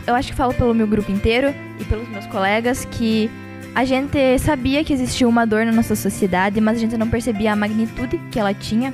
eu 0.08 0.16
acho 0.16 0.30
que 0.30 0.36
falo 0.36 0.54
pelo 0.54 0.74
meu 0.74 0.88
grupo 0.88 1.12
inteiro 1.12 1.54
e 1.80 1.84
pelos 1.86 2.08
meus 2.10 2.26
colegas 2.28 2.86
que 2.86 3.30
a 3.74 3.84
gente 3.84 4.40
sabia 4.40 4.84
que 4.84 4.94
existia 4.94 5.28
uma 5.28 5.46
dor 5.46 5.66
na 5.66 5.72
nossa 5.72 5.96
sociedade, 5.96 6.62
mas 6.62 6.78
a 6.78 6.80
gente 6.80 6.98
não 6.98 7.10
percebia 7.10 7.52
a 7.52 7.56
magnitude 7.56 8.18
que 8.32 8.40
ela 8.40 8.54
tinha. 8.54 8.94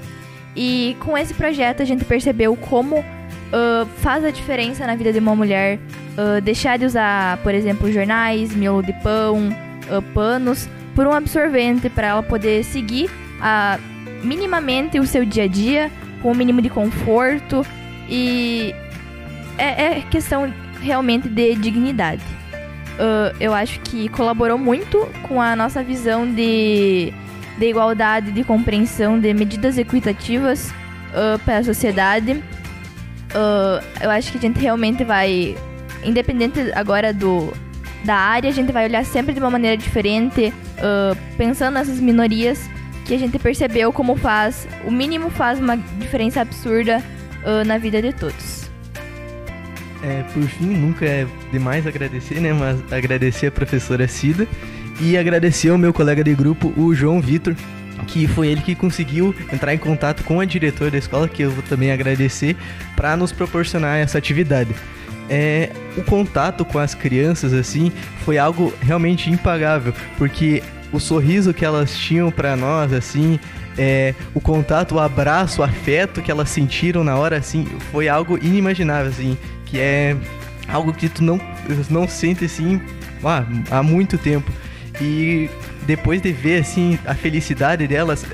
E 0.56 0.98
com 1.00 1.18
esse 1.18 1.34
projeto 1.34 1.84
a 1.84 1.86
gente 1.86 2.04
percebeu 2.04 2.56
como 2.56 3.00
uh, 3.00 3.86
faz 3.98 4.26
a 4.26 4.32
diferença 4.32 4.86
na 4.88 4.96
vida 4.96 5.14
de 5.14 5.20
uma 5.20 5.36
mulher 5.36 5.78
uh, 5.78 6.42
deixar 6.42 6.78
de 6.78 6.86
usar, 6.86 7.38
por 7.38 7.54
exemplo, 7.54 7.92
jornais, 7.92 8.56
miolo 8.56 8.82
de 8.82 8.94
pão, 9.02 9.50
uh, 9.90 10.02
panos, 10.14 10.68
por 10.96 11.06
um 11.06 11.14
absorvente 11.14 11.88
para 11.90 12.08
ela 12.08 12.24
poder 12.24 12.64
seguir 12.64 13.10
minimamente 14.24 15.00
o 15.00 15.06
seu 15.08 15.26
dia 15.26 15.46
a 15.46 15.48
dia 15.48 15.90
com 16.22 16.32
o 16.32 16.36
mínimo 16.36 16.62
de 16.62 16.70
conforto 16.70 17.66
e 18.08 18.76
é, 19.58 19.98
é 19.98 20.02
questão 20.02 20.54
realmente 20.80 21.28
de 21.28 21.56
dignidade. 21.56 22.22
Uh, 22.94 23.36
eu 23.40 23.54
acho 23.54 23.80
que 23.82 24.10
colaborou 24.10 24.58
muito 24.58 25.08
com 25.28 25.42
a 25.42 25.56
nossa 25.56 25.84
visão 25.84 26.32
de, 26.32 27.14
de 27.58 27.66
igualdade, 27.66 28.32
de 28.32 28.44
compreensão, 28.44 29.20
de 29.20 29.34
medidas 29.34 29.78
equitativas 29.78 30.70
uh, 30.70 31.40
para 31.40 31.58
a 31.58 31.64
sociedade. 31.64 32.34
Uh, 33.34 33.84
eu 34.02 34.12
acho 34.12 34.32
que 34.32 34.38
a 34.38 34.42
gente 34.42 34.60
realmente 34.60 35.04
vai, 35.04 35.56
independente 36.04 36.60
agora 36.76 37.14
do 37.14 37.52
da 38.04 38.16
área, 38.16 38.50
a 38.50 38.54
gente 38.54 38.72
vai 38.72 38.86
olhar 38.86 39.06
sempre 39.06 39.32
de 39.32 39.40
uma 39.40 39.52
maneira 39.52 39.78
diferente, 39.78 40.52
pensando 41.38 41.76
nessas 41.76 42.00
minorias 42.00 42.68
que 43.06 43.14
a 43.14 43.18
gente 43.20 43.38
percebeu 43.38 43.94
como 43.94 44.16
faz, 44.16 44.68
o 44.84 44.90
mínimo 44.90 45.30
faz 45.30 45.60
uma 45.60 45.78
diferença 45.78 46.42
absurda 46.42 47.04
na 47.68 47.78
vida 47.78 48.02
de 48.02 48.12
todos. 48.12 48.61
É, 50.04 50.24
por 50.34 50.44
fim, 50.44 50.66
nunca 50.66 51.06
é 51.06 51.28
demais 51.52 51.86
agradecer, 51.86 52.40
né? 52.40 52.52
Mas 52.54 52.80
agradecer 52.92 53.48
a 53.48 53.52
professora 53.52 54.08
Cida 54.08 54.48
e 55.00 55.18
agradecer 55.18 55.70
ao 55.70 55.78
meu 55.78 55.94
colega 55.94 56.24
de 56.24 56.34
grupo, 56.34 56.74
o 56.76 56.94
João 56.94 57.22
Vitor, 57.22 57.56
que 58.08 58.28
foi 58.28 58.48
ele 58.48 58.62
que 58.62 58.74
conseguiu 58.74 59.34
entrar 59.54 59.74
em 59.74 59.78
contato 59.78 60.24
com 60.24 60.40
a 60.40 60.46
diretora 60.46 60.92
da 60.92 60.98
escola, 60.98 61.28
que 61.28 61.44
eu 61.44 61.52
vou 61.52 61.64
também 61.64 61.92
agradecer, 61.92 62.56
para 62.96 63.16
nos 63.16 63.32
proporcionar 63.32 64.00
essa 64.00 64.18
atividade. 64.18 64.74
É, 65.30 65.70
o 65.96 66.04
contato 66.04 66.66
com 66.66 66.80
as 66.80 66.94
crianças, 66.96 67.54
assim, 67.54 67.92
foi 68.26 68.38
algo 68.38 68.74
realmente 68.82 69.30
impagável, 69.30 69.94
porque 70.18 70.64
o 70.92 71.00
sorriso 71.00 71.54
que 71.54 71.64
elas 71.64 71.96
tinham 71.96 72.30
para 72.32 72.56
nós, 72.56 72.92
assim, 72.92 73.40
é, 73.78 74.14
o 74.34 74.42
contato, 74.42 74.96
o 74.96 75.00
abraço, 75.00 75.62
o 75.62 75.64
afeto 75.64 76.22
que 76.22 76.30
elas 76.30 76.50
sentiram 76.50 77.04
na 77.04 77.16
hora, 77.16 77.38
assim, 77.38 77.66
foi 77.92 78.10
algo 78.10 78.38
inimaginável, 78.44 79.10
assim 79.10 79.38
que 79.72 79.80
é 79.80 80.16
algo 80.68 80.94
que 80.94 81.08
tu 81.08 81.24
não, 81.24 81.40
não 81.90 82.08
sente 82.08 82.46
assim 82.46 82.80
ah, 83.24 83.46
há 83.72 83.82
muito 83.82 84.18
tempo. 84.18 84.52
E 85.02 85.50
depois 85.88 86.22
de 86.22 86.32
ver 86.32 86.62
assim 86.62 87.00
a 87.06 87.16
felicidade 87.16 87.88
delas, 87.88 88.26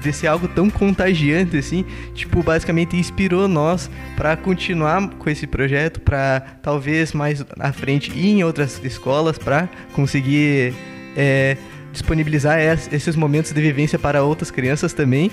de 0.00 0.12
ser 0.12 0.28
algo 0.28 0.46
tão 0.46 0.70
contagiante 0.70 1.58
assim, 1.58 1.84
tipo, 2.14 2.42
basicamente 2.42 2.96
inspirou 2.96 3.48
nós 3.48 3.90
para 4.16 4.36
continuar 4.36 5.10
com 5.10 5.28
esse 5.28 5.46
projeto, 5.46 6.00
para 6.00 6.40
talvez 6.62 7.12
mais 7.12 7.44
à 7.58 7.72
frente 7.72 8.10
ir 8.16 8.38
em 8.38 8.44
outras 8.44 8.80
escolas 8.84 9.36
para 9.36 9.68
conseguir 9.92 10.72
é, 11.16 11.56
disponibilizar 11.92 12.60
esses 12.92 13.16
momentos 13.16 13.52
de 13.52 13.60
vivência 13.60 13.98
para 13.98 14.22
outras 14.22 14.50
crianças 14.50 14.92
também 14.92 15.30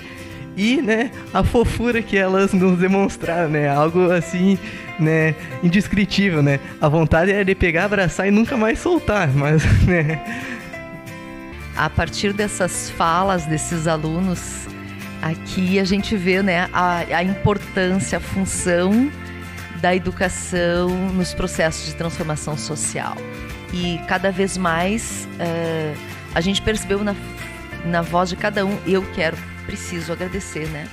e, 0.56 0.80
né, 0.80 1.10
a 1.32 1.42
fofura 1.42 2.00
que 2.00 2.16
elas 2.16 2.52
nos 2.52 2.78
demonstraram, 2.78 3.50
né, 3.50 3.68
algo 3.68 4.10
assim, 4.10 4.58
né, 4.98 5.34
indescritível, 5.62 6.42
né. 6.42 6.60
A 6.80 6.88
vontade 6.88 7.32
é 7.32 7.42
de 7.42 7.54
pegar, 7.54 7.84
abraçar 7.84 8.28
e 8.28 8.30
nunca 8.30 8.56
mais 8.56 8.78
soltar, 8.78 9.28
mas, 9.28 9.64
né. 9.84 10.20
A 11.76 11.90
partir 11.90 12.32
dessas 12.32 12.90
falas 12.90 13.46
desses 13.46 13.88
alunos, 13.88 14.68
aqui 15.20 15.80
a 15.80 15.84
gente 15.84 16.16
vê, 16.16 16.42
né, 16.42 16.68
a, 16.72 16.98
a 16.98 17.22
importância, 17.24 18.18
a 18.18 18.20
função 18.20 19.10
da 19.80 19.94
educação 19.94 20.88
nos 21.12 21.34
processos 21.34 21.86
de 21.86 21.94
transformação 21.96 22.56
social. 22.56 23.16
E 23.72 24.00
cada 24.06 24.30
vez 24.30 24.56
mais 24.56 25.28
uh, 25.34 25.98
a 26.32 26.40
gente 26.40 26.62
percebeu 26.62 27.02
na, 27.02 27.14
na 27.84 28.00
voz 28.00 28.30
de 28.30 28.36
cada 28.36 28.64
um, 28.64 28.78
eu 28.86 29.02
quero 29.14 29.36
preciso 29.66 30.12
agradecer, 30.12 30.68
né, 30.68 30.88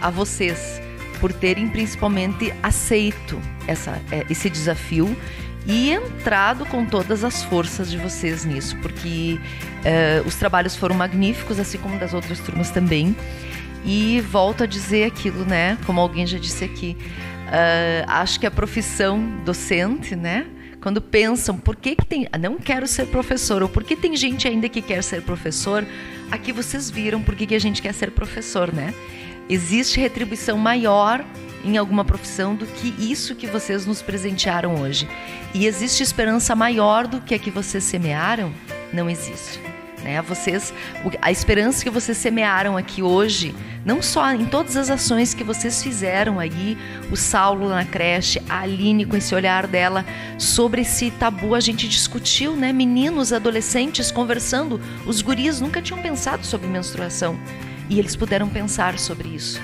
a 0.00 0.10
vocês 0.10 0.80
por 1.20 1.32
terem 1.32 1.68
principalmente 1.68 2.52
aceito 2.62 3.40
essa, 3.66 4.00
é, 4.10 4.26
esse 4.28 4.50
desafio 4.50 5.16
e 5.66 5.90
entrado 5.90 6.64
com 6.66 6.84
todas 6.84 7.24
as 7.24 7.42
forças 7.42 7.90
de 7.90 7.96
vocês 7.96 8.44
nisso, 8.44 8.76
porque 8.78 9.38
é, 9.84 10.22
os 10.24 10.36
trabalhos 10.36 10.76
foram 10.76 10.94
magníficos, 10.94 11.58
assim 11.58 11.78
como 11.78 11.98
das 11.98 12.14
outras 12.14 12.38
turmas 12.38 12.70
também. 12.70 13.16
E 13.84 14.20
volto 14.20 14.64
a 14.64 14.66
dizer 14.66 15.04
aquilo, 15.04 15.44
né? 15.44 15.78
Como 15.86 16.00
alguém 16.00 16.26
já 16.26 16.38
disse 16.38 16.64
aqui, 16.64 16.96
uh, 17.46 18.04
acho 18.08 18.40
que 18.40 18.46
a 18.46 18.50
profissão 18.50 19.40
docente, 19.44 20.16
né? 20.16 20.46
Quando 20.80 21.00
pensam 21.00 21.56
por 21.56 21.76
que, 21.76 21.94
que 21.94 22.04
tem. 22.04 22.28
Não 22.40 22.56
quero 22.56 22.86
ser 22.88 23.06
professor, 23.06 23.62
ou 23.62 23.68
por 23.68 23.84
que 23.84 23.94
tem 23.94 24.16
gente 24.16 24.48
ainda 24.48 24.68
que 24.68 24.82
quer 24.82 25.02
ser 25.02 25.22
professor, 25.22 25.84
aqui 26.30 26.52
vocês 26.52 26.90
viram 26.90 27.22
por 27.22 27.34
que, 27.34 27.54
a 27.54 27.58
gente 27.58 27.82
quer 27.82 27.94
ser 27.94 28.10
professor, 28.10 28.72
né? 28.72 28.94
Existe 29.48 30.00
retribuição 30.00 30.58
maior 30.58 31.24
em 31.64 31.76
alguma 31.76 32.04
profissão 32.04 32.54
do 32.54 32.66
que 32.66 32.94
isso 32.98 33.34
que 33.34 33.46
vocês 33.46 33.86
nos 33.86 34.02
presentearam 34.02 34.80
hoje. 34.80 35.08
E 35.54 35.66
existe 35.66 36.02
esperança 36.02 36.54
maior 36.54 37.06
do 37.06 37.20
que 37.20 37.34
a 37.34 37.38
que 37.38 37.50
vocês 37.50 37.84
semearam? 37.84 38.52
Não 38.92 39.08
existe. 39.10 39.75
Né? 40.06 40.22
Vocês, 40.22 40.72
a 41.20 41.32
esperança 41.32 41.82
que 41.82 41.90
vocês 41.90 42.16
semearam 42.16 42.76
aqui 42.76 43.02
hoje, 43.02 43.52
não 43.84 44.00
só 44.00 44.32
em 44.32 44.46
todas 44.46 44.76
as 44.76 44.88
ações 44.88 45.34
que 45.34 45.42
vocês 45.42 45.82
fizeram 45.82 46.38
aí, 46.38 46.78
o 47.10 47.16
Saulo 47.16 47.68
na 47.68 47.84
creche, 47.84 48.40
a 48.48 48.60
Aline 48.60 49.04
com 49.04 49.16
esse 49.16 49.34
olhar 49.34 49.66
dela 49.66 50.06
sobre 50.38 50.82
esse 50.82 51.10
tabu, 51.10 51.56
a 51.56 51.60
gente 51.60 51.88
discutiu, 51.88 52.54
né? 52.54 52.72
Meninos, 52.72 53.32
adolescentes 53.32 54.12
conversando, 54.12 54.80
os 55.04 55.20
guris 55.20 55.60
nunca 55.60 55.82
tinham 55.82 56.00
pensado 56.00 56.46
sobre 56.46 56.68
menstruação 56.68 57.36
e 57.90 57.98
eles 57.98 58.14
puderam 58.14 58.48
pensar 58.48 59.00
sobre 59.00 59.30
isso. 59.30 59.60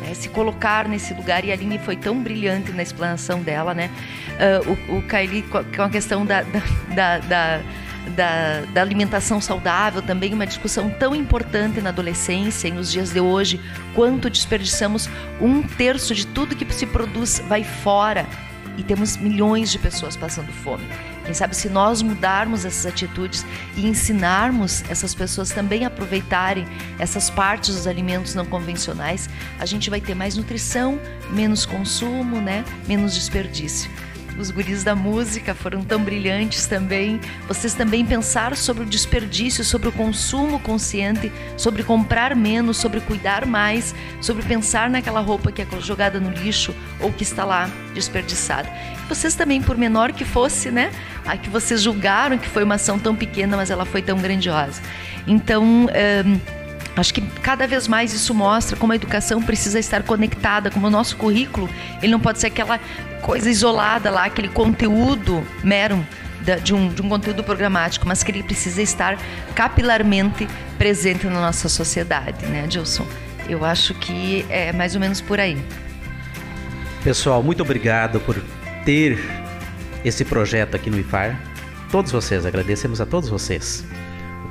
Né, 0.00 0.14
se 0.14 0.30
colocar 0.30 0.88
nesse 0.88 1.12
lugar, 1.12 1.44
e 1.44 1.50
a 1.50 1.54
Aline 1.54 1.78
foi 1.78 1.96
tão 1.96 2.20
brilhante 2.22 2.72
na 2.72 2.82
explanação 2.82 3.42
dela, 3.42 3.74
né? 3.74 3.90
Uh, 4.66 4.94
o, 4.94 4.98
o 4.98 5.02
Kylie 5.02 5.42
com 5.42 5.82
a 5.82 5.90
questão 5.90 6.24
da, 6.24 6.42
da, 6.94 7.18
da, 7.18 7.60
da 8.10 8.62
da, 8.72 8.80
alimentação 8.80 9.40
saudável, 9.40 10.02
também 10.02 10.34
uma 10.34 10.46
discussão 10.46 10.90
tão 10.90 11.14
importante 11.14 11.80
na 11.80 11.90
adolescência 11.90 12.68
e 12.68 12.72
nos 12.72 12.90
dias 12.90 13.10
de 13.10 13.20
hoje, 13.20 13.60
quanto 13.94 14.28
desperdiçamos 14.28 15.08
um 15.40 15.62
terço 15.62 16.14
de 16.14 16.26
tudo 16.26 16.56
que 16.56 16.70
se 16.72 16.86
produz 16.86 17.42
vai 17.48 17.64
fora 17.64 18.26
e 18.76 18.82
temos 18.82 19.16
milhões 19.16 19.70
de 19.70 19.78
pessoas 19.78 20.16
passando 20.16 20.52
fome. 20.52 20.84
Quem 21.24 21.34
sabe 21.34 21.54
se 21.54 21.68
nós 21.68 22.02
mudarmos 22.02 22.64
essas 22.64 22.86
atitudes 22.86 23.46
e 23.76 23.86
ensinarmos 23.86 24.82
essas 24.88 25.14
pessoas 25.14 25.50
também 25.50 25.84
a 25.84 25.88
aproveitarem 25.88 26.66
essas 26.98 27.30
partes 27.30 27.74
dos 27.74 27.86
alimentos 27.86 28.34
não 28.34 28.44
convencionais, 28.44 29.28
a 29.58 29.66
gente 29.66 29.88
vai 29.88 30.00
ter 30.00 30.14
mais 30.14 30.36
nutrição, 30.36 30.98
menos 31.30 31.64
consumo, 31.64 32.40
né? 32.40 32.64
menos 32.88 33.14
desperdício. 33.14 33.90
Os 34.38 34.50
guris 34.50 34.82
da 34.82 34.94
música 34.94 35.54
foram 35.54 35.84
tão 35.84 36.02
brilhantes 36.02 36.66
também. 36.66 37.20
Vocês 37.46 37.74
também 37.74 38.04
pensaram 38.04 38.56
sobre 38.56 38.82
o 38.82 38.86
desperdício, 38.86 39.64
sobre 39.64 39.88
o 39.88 39.92
consumo 39.92 40.58
consciente, 40.58 41.30
sobre 41.56 41.82
comprar 41.82 42.34
menos, 42.34 42.76
sobre 42.76 43.00
cuidar 43.00 43.46
mais, 43.46 43.94
sobre 44.20 44.42
pensar 44.42 44.90
naquela 44.90 45.20
roupa 45.20 45.52
que 45.52 45.62
é 45.62 45.66
jogada 45.80 46.18
no 46.18 46.30
lixo 46.30 46.74
ou 46.98 47.12
que 47.12 47.22
está 47.22 47.44
lá 47.44 47.70
desperdiçada. 47.94 48.68
Vocês 49.08 49.34
também, 49.34 49.60
por 49.60 49.76
menor 49.76 50.12
que 50.12 50.24
fosse, 50.24 50.70
né? 50.70 50.90
A 51.26 51.36
que 51.36 51.50
vocês 51.50 51.82
julgaram 51.82 52.38
que 52.38 52.48
foi 52.48 52.64
uma 52.64 52.76
ação 52.76 52.98
tão 52.98 53.14
pequena, 53.14 53.56
mas 53.56 53.70
ela 53.70 53.84
foi 53.84 54.02
tão 54.02 54.18
grandiosa. 54.18 54.80
Então, 55.26 55.88
Acho 56.94 57.14
que 57.14 57.22
cada 57.42 57.66
vez 57.66 57.88
mais 57.88 58.12
isso 58.12 58.34
mostra 58.34 58.76
como 58.76 58.92
a 58.92 58.96
educação 58.96 59.42
precisa 59.42 59.78
estar 59.78 60.02
conectada, 60.02 60.70
como 60.70 60.86
o 60.86 60.90
nosso 60.90 61.16
currículo, 61.16 61.68
ele 62.02 62.12
não 62.12 62.20
pode 62.20 62.38
ser 62.38 62.48
aquela 62.48 62.78
coisa 63.22 63.48
isolada 63.48 64.10
lá, 64.10 64.26
aquele 64.26 64.48
conteúdo 64.48 65.42
mero 65.64 66.04
de 66.62 66.74
um, 66.74 66.88
de 66.88 67.00
um 67.00 67.08
conteúdo 67.08 67.42
programático, 67.42 68.06
mas 68.06 68.22
que 68.22 68.30
ele 68.30 68.42
precisa 68.42 68.82
estar 68.82 69.16
capilarmente 69.54 70.46
presente 70.76 71.26
na 71.26 71.40
nossa 71.40 71.68
sociedade, 71.68 72.44
né, 72.46 72.66
Gilson? 72.68 73.06
Eu 73.48 73.64
acho 73.64 73.94
que 73.94 74.44
é 74.50 74.72
mais 74.72 74.94
ou 74.94 75.00
menos 75.00 75.20
por 75.20 75.40
aí. 75.40 75.56
Pessoal, 77.02 77.42
muito 77.42 77.62
obrigado 77.62 78.20
por 78.20 78.36
ter 78.84 79.18
esse 80.04 80.24
projeto 80.24 80.74
aqui 80.74 80.90
no 80.90 80.98
IFAR. 80.98 81.40
Todos 81.90 82.12
vocês, 82.12 82.44
agradecemos 82.44 83.00
a 83.00 83.06
todos 83.06 83.28
vocês 83.28 83.84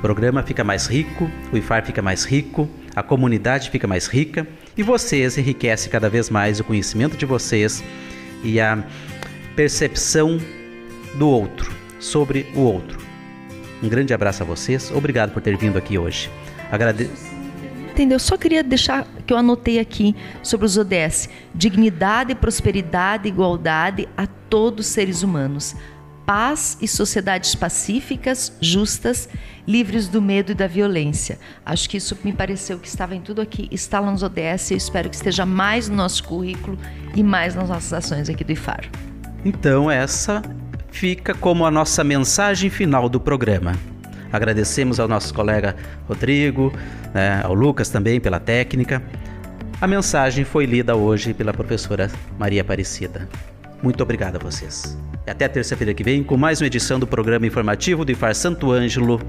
programa 0.02 0.42
fica 0.42 0.64
mais 0.64 0.88
rico, 0.88 1.30
o 1.52 1.56
IFAR 1.56 1.86
fica 1.86 2.02
mais 2.02 2.24
rico, 2.24 2.68
a 2.94 3.04
comunidade 3.04 3.70
fica 3.70 3.86
mais 3.86 4.08
rica 4.08 4.44
e 4.76 4.82
vocês 4.82 5.38
enriquecem 5.38 5.90
cada 5.90 6.10
vez 6.10 6.28
mais 6.28 6.58
o 6.58 6.64
conhecimento 6.64 7.16
de 7.16 7.24
vocês 7.24 7.82
e 8.42 8.60
a 8.60 8.84
percepção 9.54 10.40
do 11.14 11.28
outro, 11.28 11.72
sobre 12.00 12.46
o 12.56 12.60
outro. 12.62 12.98
Um 13.80 13.88
grande 13.88 14.12
abraço 14.12 14.42
a 14.42 14.46
vocês, 14.46 14.90
obrigado 14.90 15.32
por 15.32 15.40
ter 15.40 15.56
vindo 15.56 15.78
aqui 15.78 15.96
hoje. 15.96 16.28
Agradeço. 16.70 17.30
Entendeu? 17.92 18.18
Só 18.18 18.36
queria 18.36 18.64
deixar 18.64 19.06
que 19.24 19.32
eu 19.32 19.36
anotei 19.36 19.78
aqui 19.78 20.16
sobre 20.42 20.66
os 20.66 20.76
ODS: 20.76 21.28
dignidade, 21.54 22.34
prosperidade, 22.34 23.28
igualdade 23.28 24.08
a 24.16 24.26
todos 24.26 24.86
os 24.86 24.92
seres 24.92 25.22
humanos. 25.22 25.76
Paz 26.26 26.78
e 26.80 26.86
sociedades 26.86 27.54
pacíficas, 27.54 28.52
justas, 28.60 29.28
livres 29.66 30.08
do 30.08 30.22
medo 30.22 30.52
e 30.52 30.54
da 30.54 30.66
violência. 30.66 31.38
Acho 31.64 31.88
que 31.88 31.96
isso 31.96 32.16
me 32.22 32.32
pareceu 32.32 32.78
que 32.78 32.88
estava 32.88 33.14
em 33.14 33.20
tudo 33.20 33.40
aqui, 33.40 33.68
está 33.70 34.00
lá 34.00 34.10
nos 34.10 34.22
ODS 34.22 34.70
e 34.70 34.74
espero 34.74 35.10
que 35.10 35.16
esteja 35.16 35.44
mais 35.44 35.88
no 35.88 35.96
nosso 35.96 36.22
currículo 36.24 36.78
e 37.14 37.22
mais 37.22 37.54
nas 37.54 37.68
nossas 37.68 37.92
ações 37.92 38.28
aqui 38.28 38.44
do 38.44 38.52
IFAR. 38.52 38.88
Então, 39.44 39.90
essa 39.90 40.42
fica 40.90 41.34
como 41.34 41.66
a 41.66 41.70
nossa 41.70 42.04
mensagem 42.04 42.70
final 42.70 43.08
do 43.08 43.18
programa. 43.18 43.72
Agradecemos 44.32 45.00
ao 45.00 45.08
nosso 45.08 45.34
colega 45.34 45.76
Rodrigo, 46.08 46.72
né, 47.12 47.42
ao 47.42 47.52
Lucas 47.52 47.88
também 47.88 48.20
pela 48.20 48.38
técnica. 48.38 49.02
A 49.80 49.86
mensagem 49.86 50.44
foi 50.44 50.64
lida 50.64 50.94
hoje 50.94 51.34
pela 51.34 51.52
professora 51.52 52.10
Maria 52.38 52.62
Aparecida. 52.62 53.28
Muito 53.82 54.02
obrigado 54.02 54.36
a 54.36 54.38
vocês. 54.38 54.96
E 55.26 55.30
até 55.30 55.48
terça-feira 55.48 55.92
que 55.92 56.04
vem 56.04 56.22
com 56.22 56.36
mais 56.36 56.60
uma 56.60 56.66
edição 56.66 57.00
do 57.00 57.06
programa 57.06 57.46
informativo 57.46 58.04
do 58.04 58.12
IFAR 58.12 58.34
Santo 58.34 58.70
Ângelo 58.70 59.20